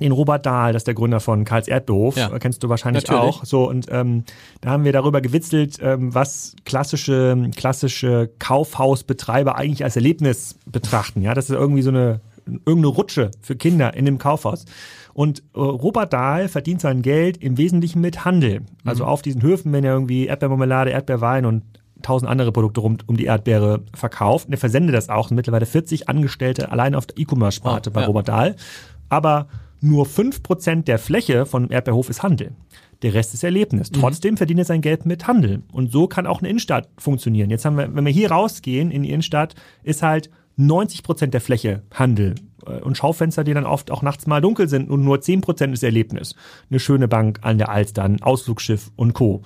[0.01, 2.27] Den Robert Dahl, das ist der Gründer von Karls Erdbeerhof, Ja.
[2.39, 3.35] Kennst du wahrscheinlich Natürlich.
[3.37, 3.45] auch.
[3.45, 4.25] So und ähm,
[4.59, 11.21] da haben wir darüber gewitzelt, ähm, was klassische klassische Kaufhausbetreiber eigentlich als Erlebnis betrachten.
[11.21, 14.65] Ja, das ist irgendwie so eine irgendeine Rutsche für Kinder in dem Kaufhaus.
[15.13, 18.61] Und äh, Robert Dahl verdient sein Geld im Wesentlichen mit Handel.
[18.83, 21.63] Also auf diesen Höfen, wenn er irgendwie Erdbeermarmelade, Erdbeerwein und
[22.01, 24.47] tausend andere Produkte rund um die Erdbeere verkauft.
[24.47, 25.31] Und er versendet das auch.
[25.31, 28.07] Mittlerweile 40 Angestellte allein auf der E-Commerce-Sparte Oh, bei ja.
[28.07, 28.55] Robert Dahl.
[29.09, 29.47] Aber
[29.81, 32.51] nur 5% der Fläche von Erdbeerhof ist Handel.
[33.01, 33.91] Der Rest ist Erlebnis.
[33.91, 33.95] Mhm.
[33.95, 35.63] Trotzdem verdient er sein Geld mit Handel.
[35.71, 37.49] Und so kann auch eine Innenstadt funktionieren.
[37.49, 41.41] Jetzt haben wir, wenn wir hier rausgehen in die Innenstadt, ist halt 90 Prozent der
[41.41, 42.35] Fläche Handel
[42.65, 45.73] Äh, und Schaufenster, die dann oft auch nachts mal dunkel sind und nur 10 Prozent
[45.73, 46.35] ist Erlebnis.
[46.69, 49.43] Eine schöne Bank an der Alster, ein Ausflugsschiff und Co.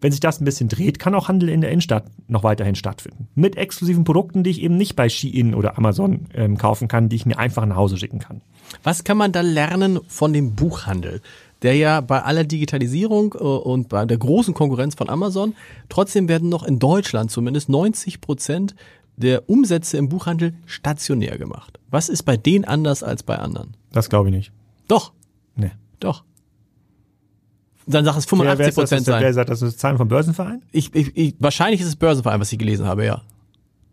[0.00, 3.28] Wenn sich das ein bisschen dreht, kann auch Handel in der Innenstadt noch weiterhin stattfinden.
[3.36, 7.16] Mit exklusiven Produkten, die ich eben nicht bei Shein oder Amazon ähm, kaufen kann, die
[7.16, 8.40] ich mir einfach nach Hause schicken kann.
[8.82, 11.20] Was kann man da lernen von dem Buchhandel?
[11.62, 15.54] Der ja bei aller Digitalisierung äh, und bei der großen Konkurrenz von Amazon,
[15.88, 18.74] trotzdem werden noch in Deutschland zumindest 90 Prozent
[19.16, 21.78] der Umsätze im Buchhandel stationär gemacht.
[21.90, 23.76] Was ist bei denen anders als bei anderen?
[23.92, 24.52] Das glaube ich nicht.
[24.88, 25.12] Doch,
[25.54, 25.70] Nee.
[26.00, 26.24] doch.
[27.86, 29.34] Dann sag es Wer, wer 85 ist das, Prozent wer sein.
[29.34, 30.62] sagt, das ist Zahlen vom Börsenverein?
[30.70, 33.22] Ich, ich, ich, wahrscheinlich ist es Börsenverein, was ich gelesen habe, ja.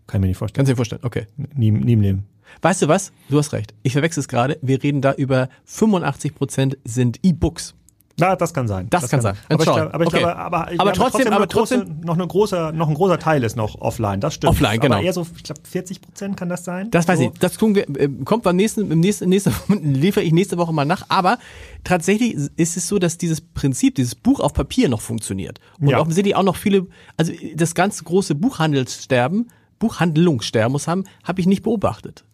[0.07, 0.57] Kann ich mir nicht vorstellen.
[0.57, 1.25] Kannst du dir vorstellen, okay.
[1.55, 2.25] Nie, nie im Leben.
[2.61, 3.11] Weißt du was?
[3.29, 3.73] Du hast recht.
[3.83, 4.57] Ich verwechsel es gerade.
[4.61, 7.75] Wir reden da über 85 Prozent sind E-Books.
[8.19, 8.87] Na, das kann sein.
[8.89, 9.35] Das kann sein.
[9.49, 10.19] Aber ich, aber, ich Okay.
[10.19, 13.19] glaube, aber, Aber trotzdem- noch aber eine große, trotzdem- noch, eine große, noch ein großer
[13.19, 14.19] Teil ist noch offline.
[14.21, 14.51] Das stimmt.
[14.51, 14.95] Offline, genau.
[14.95, 16.91] Aber eher so, ich glaube, 40 Prozent kann das sein.
[16.91, 17.25] Das weiß so.
[17.25, 17.31] ich.
[17.39, 19.51] Das tun wir, äh, kommt beim nächsten, im nächsten, nächste,
[19.81, 21.03] liefere ich nächste Woche mal nach.
[21.09, 21.37] Aber
[21.83, 25.59] tatsächlich ist es so, dass dieses Prinzip, dieses Buch auf Papier noch funktioniert.
[25.79, 25.99] Und Ja.
[25.99, 29.49] offensichtlich auch noch viele, also das ganz große Buchhandelssterben,
[29.79, 32.25] Buchhandlungssterben muss haben, habe ich nicht beobachtet.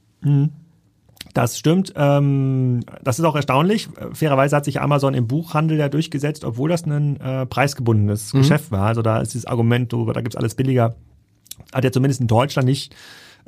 [1.34, 1.94] Das stimmt.
[1.96, 3.90] Ähm, das ist auch erstaunlich.
[4.14, 8.38] Fairerweise hat sich Amazon im Buchhandel ja durchgesetzt, obwohl das ein äh, preisgebundenes Mhm.
[8.40, 8.88] Geschäft war.
[8.88, 10.96] Also da ist dieses Argument, du, da gibt's alles billiger,
[11.74, 12.96] hat ja zumindest in Deutschland nicht,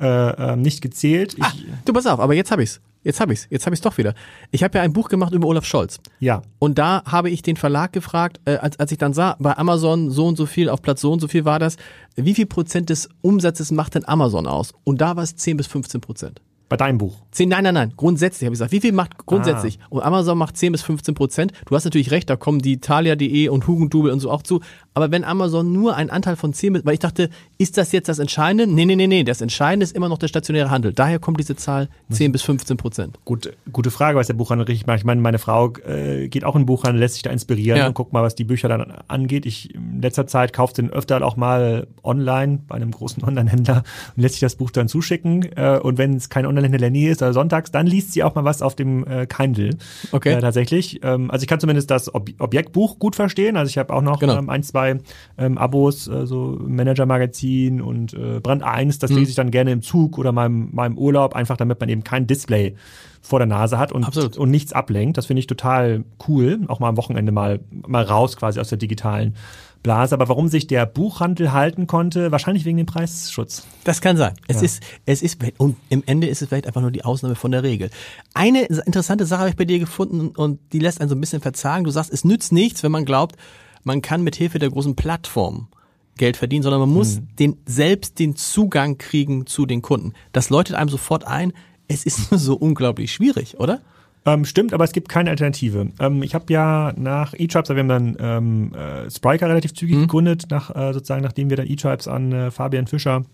[0.00, 0.06] äh,
[0.52, 1.34] äh, nicht gezählt.
[1.38, 1.52] Ich, Ah,
[1.86, 2.80] du pass auf, aber jetzt habe ich's.
[3.04, 3.46] Jetzt habe ich's.
[3.48, 4.12] Jetzt habe ich's doch wieder.
[4.50, 5.98] Ich habe ja ein Buch gemacht über Olaf Scholz.
[6.18, 6.42] ja.
[6.58, 10.10] Und da habe ich den Verlag gefragt, äh, als, als ich dann sah, bei Amazon
[10.10, 11.76] so und so viel, auf Platz so und so viel war das,
[12.16, 14.74] wie viel Prozent des Umsatzes macht denn Amazon aus?
[14.84, 16.42] Und da war es 10 bis 15 Prozent.
[16.68, 17.16] Bei deinem Buch.
[17.30, 18.72] 10, nein, nein, nein, grundsätzlich habe ich gesagt.
[18.72, 19.78] Wie viel macht grundsätzlich?
[19.88, 21.52] Und Amazon macht 10 bis 15 Prozent.
[21.66, 24.60] Du hast natürlich recht, da kommen die Thalia.de und Hugendubel und so auch zu.
[24.92, 28.08] Aber wenn Amazon nur einen Anteil von 10, bis- weil ich dachte, ist das jetzt
[28.08, 28.66] das Entscheidende?
[28.66, 30.92] Nee, nee, nee, nee, das Entscheidende ist immer noch der stationäre Handel.
[30.92, 33.18] Daher kommt diese Zahl 10 bis 15 Prozent.
[33.24, 34.98] Gut, gute Frage, was der Buchhandel richtig macht.
[34.98, 37.86] Ich meine, meine Frau äh, geht auch in den Buchhandel, lässt sich da inspirieren Ja.
[37.86, 39.46] und guckt mal, was die Bücher dann angeht.
[39.46, 43.84] Ich in letzter Zeit kauft den öfter auch mal online bei einem großen Online-Händler
[44.16, 45.44] und lässt sich das Buch dann zuschicken.
[45.56, 48.22] Äh, und wenn es kein Online-Händler in der Nähe ist oder sonntags, dann liest sie
[48.22, 49.70] auch mal was auf dem äh, Kindle.
[50.12, 50.34] Okay.
[50.34, 51.00] Äh, tatsächlich.
[51.02, 53.56] Ähm, also ich kann zumindest das Ob Objektbuch gut verstehen.
[53.56, 54.36] Also ich habe auch noch Genau.
[54.38, 54.98] ähm, ein, zwei
[55.38, 58.98] ähm, Abos, äh, so Manager-Magazin und äh, Brand 1.
[58.98, 62.04] Das lese ich dann gerne im Zug oder mal im Urlaub, einfach damit man eben
[62.04, 62.74] kein Display
[63.20, 64.36] vor der Nase hat und, Absolut.
[64.36, 65.18] und nichts ablenkt.
[65.18, 66.60] Das finde ich total cool.
[66.68, 69.34] Auch mal am Wochenende mal, mal raus quasi aus der digitalen
[69.82, 70.14] Blase.
[70.14, 73.64] Aber warum sich der Buchhandel halten konnte, wahrscheinlich wegen dem Preisschutz.
[73.84, 74.34] Das kann sein.
[74.46, 74.62] Es Ja.
[74.62, 77.62] ist, es ist, und im Ende ist es vielleicht einfach nur die Ausnahme von der
[77.62, 77.90] Regel.
[78.34, 81.40] Eine interessante Sache habe ich bei dir gefunden und die lässt einen so ein bisschen
[81.40, 81.84] verzagen.
[81.84, 83.36] Du sagst, es nützt nichts, wenn man glaubt,
[83.84, 85.68] man kann mit Hilfe der großen Plattform
[86.16, 90.12] Geld verdienen, sondern man muss den, selbst den Zugang kriegen zu den Kunden.
[90.32, 91.52] Das läutet einem sofort ein,
[91.86, 93.80] es ist nur so unglaublich schwierig, oder?
[94.28, 95.88] Ähm, stimmt, aber es gibt keine Alternative.
[95.98, 100.46] Ähm, ich habe ja nach eTribes, wir haben dann ähm, äh, Spriker relativ zügig gegründet,
[100.50, 103.24] nach, äh, sozusagen nachdem wir dann eTribes an äh, Fabian Fischer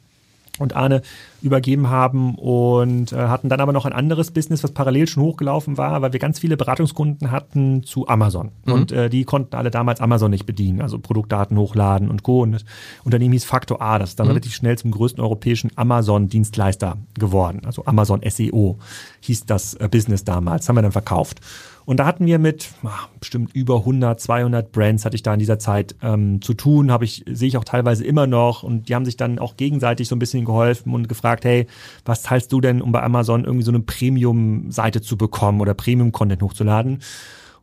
[0.59, 1.03] und Arne
[1.43, 5.77] übergeben haben und äh, hatten dann aber noch ein anderes Business, was parallel schon hochgelaufen
[5.77, 8.51] war, weil wir ganz viele Beratungskunden hatten zu Amazon.
[8.65, 12.43] Und äh, die konnten alle damals Amazon nicht bedienen, also Produktdaten hochladen und Co.
[12.43, 12.65] Und das
[13.05, 17.63] Unternehmen hieß Factor A, das ist dann relativ schnell zum größten europäischen Amazon-Dienstleister geworden.
[17.67, 18.79] Also Amazon SEO
[19.21, 21.41] hieß das äh, Business damals, haben wir dann verkauft.
[21.87, 25.39] Und da hatten wir mit ach, bestimmt über 100, 200 Brands hatte ich da in
[25.39, 28.95] dieser Zeit ähm, zu tun, habe ich sehe ich auch teilweise immer noch und die
[28.95, 31.67] haben sich dann auch gegenseitig so ein bisschen geholfen und gefragt, hey,
[32.05, 36.43] was teilst du denn, um bei Amazon irgendwie so eine Premium-Seite zu bekommen oder Premium-Content
[36.43, 37.01] hochzuladen?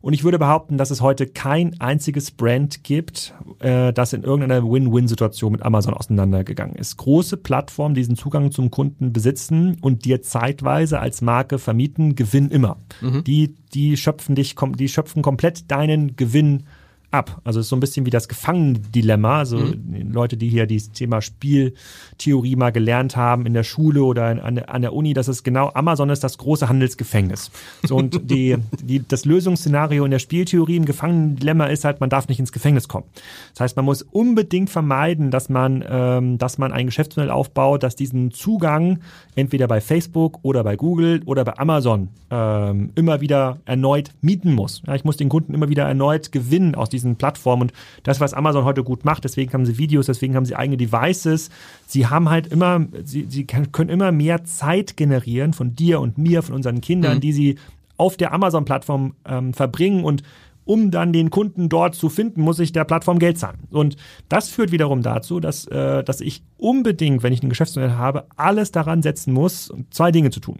[0.02, 4.62] Und ich würde behaupten, dass es heute kein einziges Brand gibt, äh, das in irgendeiner
[4.68, 6.96] Win-Win-Situation mit Amazon auseinandergegangen ist.
[6.96, 12.50] Große Plattformen, die diesen Zugang zum Kunden besitzen und dir zeitweise als Marke vermieten, gewinnen
[12.50, 12.78] immer.
[13.00, 13.22] Mhm.
[13.24, 16.64] Die, die schöpfen dich, die schöpfen komplett deinen Gewinn
[17.12, 17.40] ab.
[17.44, 19.38] Also es ist so ein bisschen wie das Gefangendilemma.
[19.38, 20.12] Also mhm.
[20.12, 24.70] Leute, die hier dieses Thema Spieltheorie mal gelernt haben in der Schule oder an der,
[24.74, 27.50] an der Uni, das ist genau, Amazon ist das große Handelsgefängnis.
[27.84, 32.28] So und die, die, das Lösungsszenario in der Spieltheorie im Gefangendilemma ist halt, man darf
[32.28, 33.06] nicht ins Gefängnis kommen.
[33.52, 37.96] Das heißt, man muss unbedingt vermeiden, dass man, ähm, dass man ein Geschäftsmodell aufbaut, das
[37.96, 39.00] diesen Zugang
[39.34, 44.82] entweder bei Facebook oder bei Google oder bei Amazon ähm, immer wieder erneut mieten muss.
[44.86, 47.62] Ja, ich muss den Kunden immer wieder erneut gewinnen aus diesem diesen Plattformen.
[47.62, 47.72] Und
[48.02, 51.50] das, was Amazon heute gut macht, deswegen haben sie Videos, deswegen haben sie eigene Devices.
[51.86, 56.42] Sie haben halt immer, sie, sie können immer mehr Zeit generieren von dir und mir,
[56.42, 57.20] von unseren Kindern, mhm.
[57.20, 57.58] die sie
[57.96, 60.22] auf der Amazon-Plattform ähm, verbringen und
[60.64, 63.58] um dann den Kunden dort zu finden, muss ich der Plattform Geld zahlen.
[63.70, 63.96] Und
[64.28, 68.70] das führt wiederum dazu, dass, äh, dass ich unbedingt, wenn ich ein Geschäftsmodell habe, alles
[68.70, 70.58] daran setzen muss, zwei Dinge zu tun.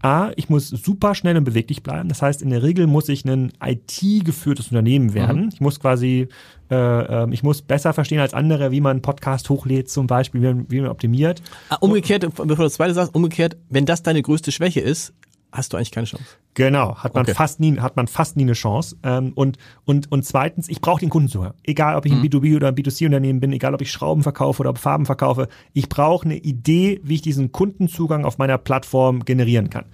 [0.00, 2.08] A, ich muss super schnell und beweglich bleiben.
[2.08, 5.44] Das heißt, in der Regel muss ich ein IT-geführtes Unternehmen werden.
[5.44, 5.50] Mhm.
[5.52, 6.28] Ich muss quasi,
[6.70, 10.40] äh, äh, ich muss besser verstehen als andere, wie man einen Podcast hochlädt, zum Beispiel,
[10.42, 11.42] wie man, wie man optimiert.
[11.68, 15.14] Ah, umgekehrt, bevor du das zweite sagst, umgekehrt, wenn das deine größte Schwäche ist,
[15.52, 16.24] hast du eigentlich keine Chance.
[16.54, 17.34] Genau, hat man okay.
[17.34, 18.96] fast nie, hat man fast nie eine Chance.
[19.02, 21.54] Ähm, und und und zweitens, ich brauche den Kundenzuhörer.
[21.62, 22.24] Egal, ob ich ein mhm.
[22.24, 26.24] B2B oder ein B2C-Unternehmen bin, egal, ob ich Schrauben verkaufe oder Farben verkaufe, ich brauche
[26.24, 29.86] eine Idee, wie ich diesen Kundenzugang auf meiner Plattform generieren kann.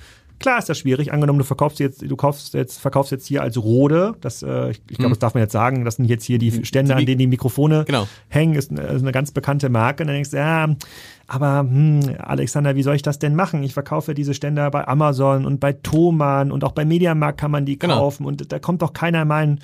[0.44, 1.10] Klar ist das schwierig.
[1.10, 4.14] Angenommen, du verkaufst jetzt, du kaufst jetzt, verkaufst jetzt hier als Rode.
[4.20, 5.12] Das, äh, ich, ich glaube, mhm.
[5.12, 5.86] das darf man jetzt sagen.
[5.86, 6.66] Das sind jetzt hier die.
[6.66, 8.06] Stände, an denen die Mikrofone genau.
[8.28, 8.54] hängen.
[8.54, 10.02] Ist, ist eine ganz bekannte Marke.
[10.02, 10.68] Und dann denkst du, ja,
[11.28, 13.62] aber hm, Alexander, wie soll ich das denn machen?
[13.62, 17.64] Ich verkaufe diese Ständer bei Amazon und bei Thomann und auch bei Mediamarkt kann man
[17.64, 18.00] die genau.
[18.00, 19.60] kaufen und da kommt doch keiner in meinen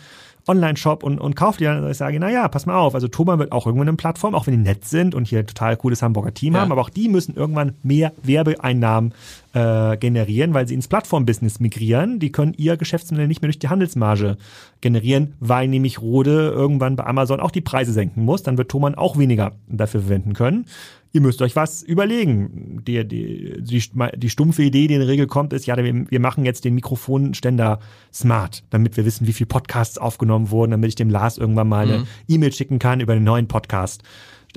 [0.48, 1.84] Online-Shop und, und kauft die dann.
[1.84, 2.94] Und ich sage, na ja, pass mal auf.
[2.94, 5.46] Also Thomann wird auch irgendwann eine Plattform, auch wenn die nett sind und hier ein
[5.46, 6.60] total cooles Hamburger Team ja.
[6.60, 9.14] haben, aber auch die müssen irgendwann mehr Werbeeinnahmen
[9.52, 12.18] äh, generieren, weil sie ins Plattform-Business migrieren.
[12.18, 14.36] Die können ihr Geschäftsmodell nicht mehr durch die Handelsmarge
[14.80, 18.42] generieren, weil nämlich Rode irgendwann bei Amazon auch die Preise senken muss.
[18.42, 20.66] Dann wird Thomann auch weniger dafür verwenden können
[21.12, 22.82] ihr müsst euch was überlegen.
[22.86, 23.82] Die, die, die,
[24.16, 26.74] die stumpfe Idee, die in der Regel kommt, ist, ja, wir, wir machen jetzt den
[26.74, 27.80] Mikrofonständer
[28.12, 31.88] smart, damit wir wissen, wie viele Podcasts aufgenommen wurden, damit ich dem Lars irgendwann mal
[31.88, 32.06] eine mhm.
[32.28, 34.02] E-Mail schicken kann über einen neuen Podcast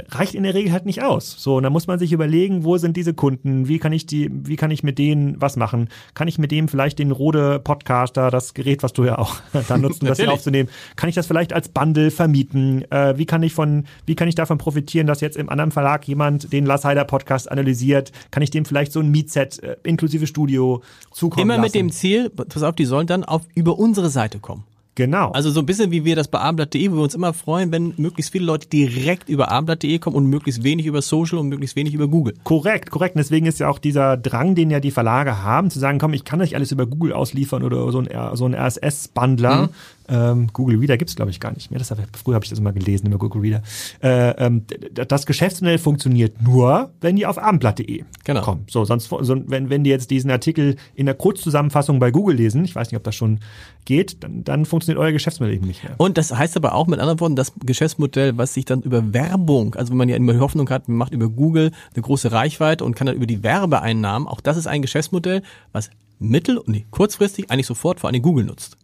[0.09, 1.35] reicht in der Regel halt nicht aus.
[1.37, 3.67] So, und dann muss man sich überlegen, wo sind diese Kunden?
[3.67, 5.89] Wie kann ich die, wie kann ich mit denen was machen?
[6.13, 9.35] Kann ich mit dem vielleicht den Rode Podcaster, das Gerät, was du ja auch
[9.67, 12.89] da nutzt, um das hier aufzunehmen, kann ich das vielleicht als Bundle vermieten?
[12.91, 16.07] Äh, wie kann ich von, wie kann ich davon profitieren, dass jetzt im anderen Verlag
[16.07, 18.11] jemand den Lars Heider Podcast analysiert?
[18.31, 20.81] Kann ich dem vielleicht so ein Mietset äh, inklusive Studio
[21.11, 21.63] zukommen Immer lassen?
[21.63, 24.63] mit dem Ziel, pass auf, die sollen dann auf über unsere Seite kommen.
[24.95, 25.31] Genau.
[25.31, 27.93] Also so ein bisschen wie wir das bei abendblatt.de, wo wir uns immer freuen, wenn
[27.97, 31.93] möglichst viele Leute direkt über abendblatt.de kommen und möglichst wenig über Social und möglichst wenig
[31.93, 32.35] über Google.
[32.43, 33.15] Korrekt, korrekt.
[33.15, 36.13] Und deswegen ist ja auch dieser Drang, den ja die Verlage haben, zu sagen, komm,
[36.13, 39.63] ich kann euch alles über Google ausliefern oder so ein, so ein RSS-Bundler.
[39.63, 39.69] Mhm.
[40.07, 41.79] Ähm, Google Reader gibt's glaube ich gar nicht mehr.
[41.79, 43.61] Das hab, früher habe ich das immer gelesen über Google Reader.
[44.01, 48.41] Äh, ähm, das Geschäftsmodell funktioniert nur, wenn die auf abendblatt.de genau.
[48.41, 48.65] kommen.
[48.69, 52.65] So, sonst, so, wenn, wenn die jetzt diesen Artikel in der Kurzzusammenfassung bei Google lesen,
[52.65, 53.39] ich weiß nicht, ob das schon
[53.85, 55.95] geht, dann, dann funktioniert euer Geschäftsmodell eben nicht mehr.
[55.97, 59.75] Und das heißt aber auch mit anderen Worten, das Geschäftsmodell, was sich dann über Werbung,
[59.75, 62.83] also wenn man ja immer die Hoffnung hat, man macht über Google eine große Reichweite
[62.83, 65.89] und kann dann über die Werbeeinnahmen, auch das ist ein Geschäftsmodell, was
[66.19, 68.77] mittel- und nee, kurzfristig eigentlich sofort vor allem Google nutzt.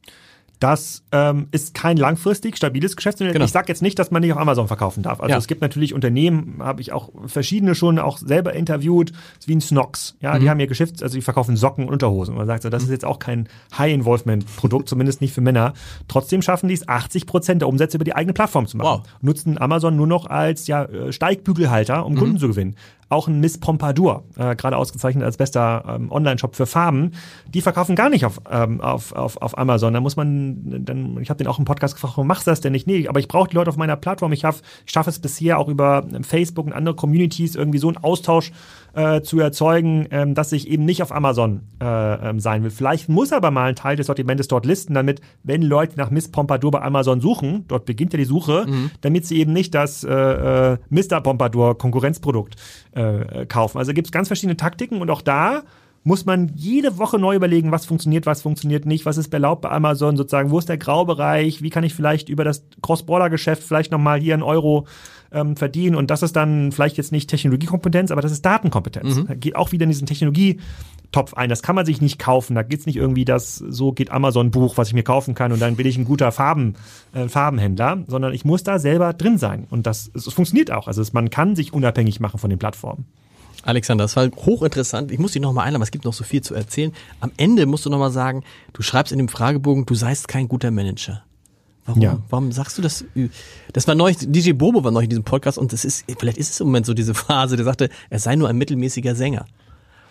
[0.60, 3.34] Das ähm, ist kein langfristig stabiles Geschäftsmodell.
[3.34, 3.46] Genau.
[3.46, 5.22] Ich sage jetzt nicht, dass man nicht auf Amazon verkaufen darf.
[5.22, 5.38] Also ja.
[5.38, 9.14] es gibt natürlich Unternehmen, habe ich auch verschiedene schon auch selber interviewt,
[9.46, 10.18] wie ein Snox.
[10.20, 10.42] Ja, mhm.
[10.42, 12.34] die haben ihr Geschäft, also die verkaufen Socken und Unterhosen.
[12.34, 13.48] Und man sagt so, das ist jetzt auch kein
[13.78, 15.74] High-Involvement-Produkt, zumindest nicht für Männer.
[16.10, 19.04] Trotzdem schaffen die es, 80 Prozent der Umsätze über die eigene Plattform zu machen.
[19.04, 19.10] Wow.
[19.22, 22.18] Nutzen Amazon nur noch als ja, äh, Steigbügelhalter, um mhm.
[22.18, 22.76] Kunden zu gewinnen
[23.10, 27.12] auch ein Miss Pompadour, äh, gerade ausgezeichnet als bester ähm, Online-Shop für Farben,
[27.48, 29.94] die verkaufen gar nicht auf, ähm, auf, auf, auf Amazon.
[29.94, 32.62] Da muss man, dann, ich habe den auch im Podcast gefragt, warum machst du das
[32.62, 32.86] denn nicht?
[32.86, 34.32] Nee, aber ich brauche die Leute auf meiner Plattform.
[34.32, 37.98] Ich, schaff, ich schaffe es bisher auch über Facebook und andere Communities irgendwie so einen
[37.98, 38.52] Austausch
[38.94, 42.72] äh, zu erzeugen, ähm, dass ich eben nicht auf Amazon äh, ähm, sein will.
[42.72, 46.30] Vielleicht muss aber mal ein Teil des Sortimentes dort listen, damit, wenn Leute nach Miss
[46.30, 48.92] Pompadour bei Amazon suchen, dort beginnt ja die Suche, mhm.
[49.02, 51.22] damit sie eben nicht das äh, äh, Mr.
[51.22, 52.56] Pompadour Konkurrenzprodukt
[53.00, 53.78] äh, kaufen.
[53.78, 55.64] Also gibt es ganz verschiedene Taktiken und auch da
[56.04, 59.70] muss man jede Woche neu überlegen, was funktioniert, was funktioniert nicht, was ist erlaubt bei
[59.70, 64.20] Amazon sozusagen, wo ist der Graubereich, wie kann ich vielleicht über das Cross-Border-Geschäft vielleicht nochmal
[64.20, 64.88] hier einen Euro
[65.32, 69.16] ähm, verdienen und das ist dann vielleicht jetzt nicht Technologiekompetenz, aber das ist Datenkompetenz.
[69.16, 69.28] Mhm.
[69.28, 71.50] Da geht auch wieder in diesen Technologietopf ein.
[71.50, 72.56] Das kann man sich nicht kaufen.
[72.56, 75.76] Da geht's nicht irgendwie, dass so geht Amazon-Buch, was ich mir kaufen kann und dann
[75.76, 76.76] bin ich ein guter Farben,
[77.14, 79.68] äh, Farbenhändler, sondern ich muss da selber drin sein.
[79.70, 80.88] Und das, es funktioniert auch.
[80.88, 83.06] Also es, man kann sich unabhängig machen von den Plattformen.
[83.64, 85.12] Alexander, das war hochinteressant.
[85.12, 86.94] Ich muss dich nochmal einladen, es gibt noch so viel zu erzählen.
[87.20, 90.72] Am Ende musst du nochmal sagen, du schreibst in dem Fragebogen, du seist kein guter
[90.72, 91.24] Manager.
[91.86, 92.20] Warum, ja.
[92.30, 93.06] warum sagst du das?
[93.74, 96.52] Das war neulich, DJ Bobo war neulich in diesem Podcast und das ist, vielleicht ist
[96.52, 99.46] es im Moment so diese Phase, der sagte, er sei nur ein mittelmäßiger Sänger.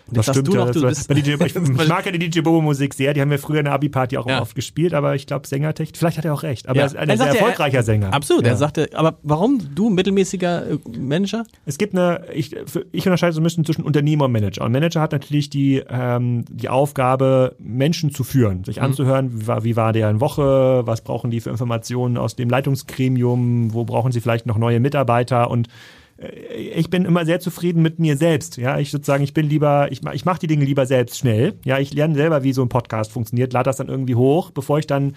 [0.09, 2.63] Und das stimmt, du noch, du bist, DJ, ich, ich, mag ja die DJ Bobo
[2.63, 4.41] Musik sehr, die haben wir früher in der Abi-Party auch ja.
[4.41, 6.83] oft gespielt, aber ich glaube, Sängertechnik, vielleicht hat er auch recht, aber ja.
[6.83, 8.15] er ist ein sehr erfolgreicher er, Sänger.
[8.15, 8.53] Absolut, ja.
[8.53, 11.45] er sagte, aber warum du mittelmäßiger äh, Manager?
[11.67, 12.57] Es gibt eine, ich,
[12.93, 14.65] ich unterscheide so ein bisschen zwischen Unternehmer und Manager.
[14.65, 18.85] Und Manager hat natürlich die, ähm, die Aufgabe, Menschen zu führen, sich mhm.
[18.85, 23.75] anzuhören, wie war, wie war deren Woche, was brauchen die für Informationen aus dem Leitungsgremium,
[23.75, 25.69] wo brauchen sie vielleicht noch neue Mitarbeiter und
[26.21, 28.57] ich bin immer sehr zufrieden mit mir selbst.
[28.57, 31.55] Ja, ich sozusagen, ich bin lieber, ich, ich mache die Dinge lieber selbst schnell.
[31.65, 34.79] Ja, ich lerne selber, wie so ein Podcast funktioniert, lade das dann irgendwie hoch, bevor
[34.79, 35.15] ich dann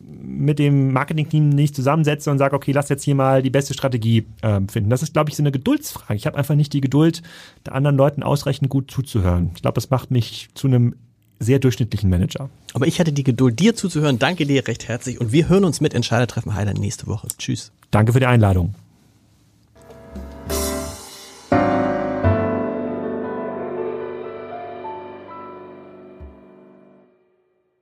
[0.00, 4.26] mit dem Marketing-Team nicht zusammensetze und sage, okay, lass jetzt hier mal die beste Strategie
[4.42, 4.90] äh, finden.
[4.90, 6.14] Das ist, glaube ich, so eine Geduldsfrage.
[6.14, 7.22] Ich habe einfach nicht die Geduld,
[7.66, 9.50] der anderen Leuten ausreichend gut zuzuhören.
[9.54, 10.94] Ich glaube, das macht mich zu einem
[11.38, 12.48] sehr durchschnittlichen Manager.
[12.72, 14.18] Aber ich hatte die Geduld, dir zuzuhören.
[14.18, 15.20] Danke dir recht herzlich.
[15.20, 17.28] Und wir hören uns mit Entscheidertreffen Heiler nächste Woche.
[17.36, 17.72] Tschüss.
[17.90, 18.74] Danke für die Einladung.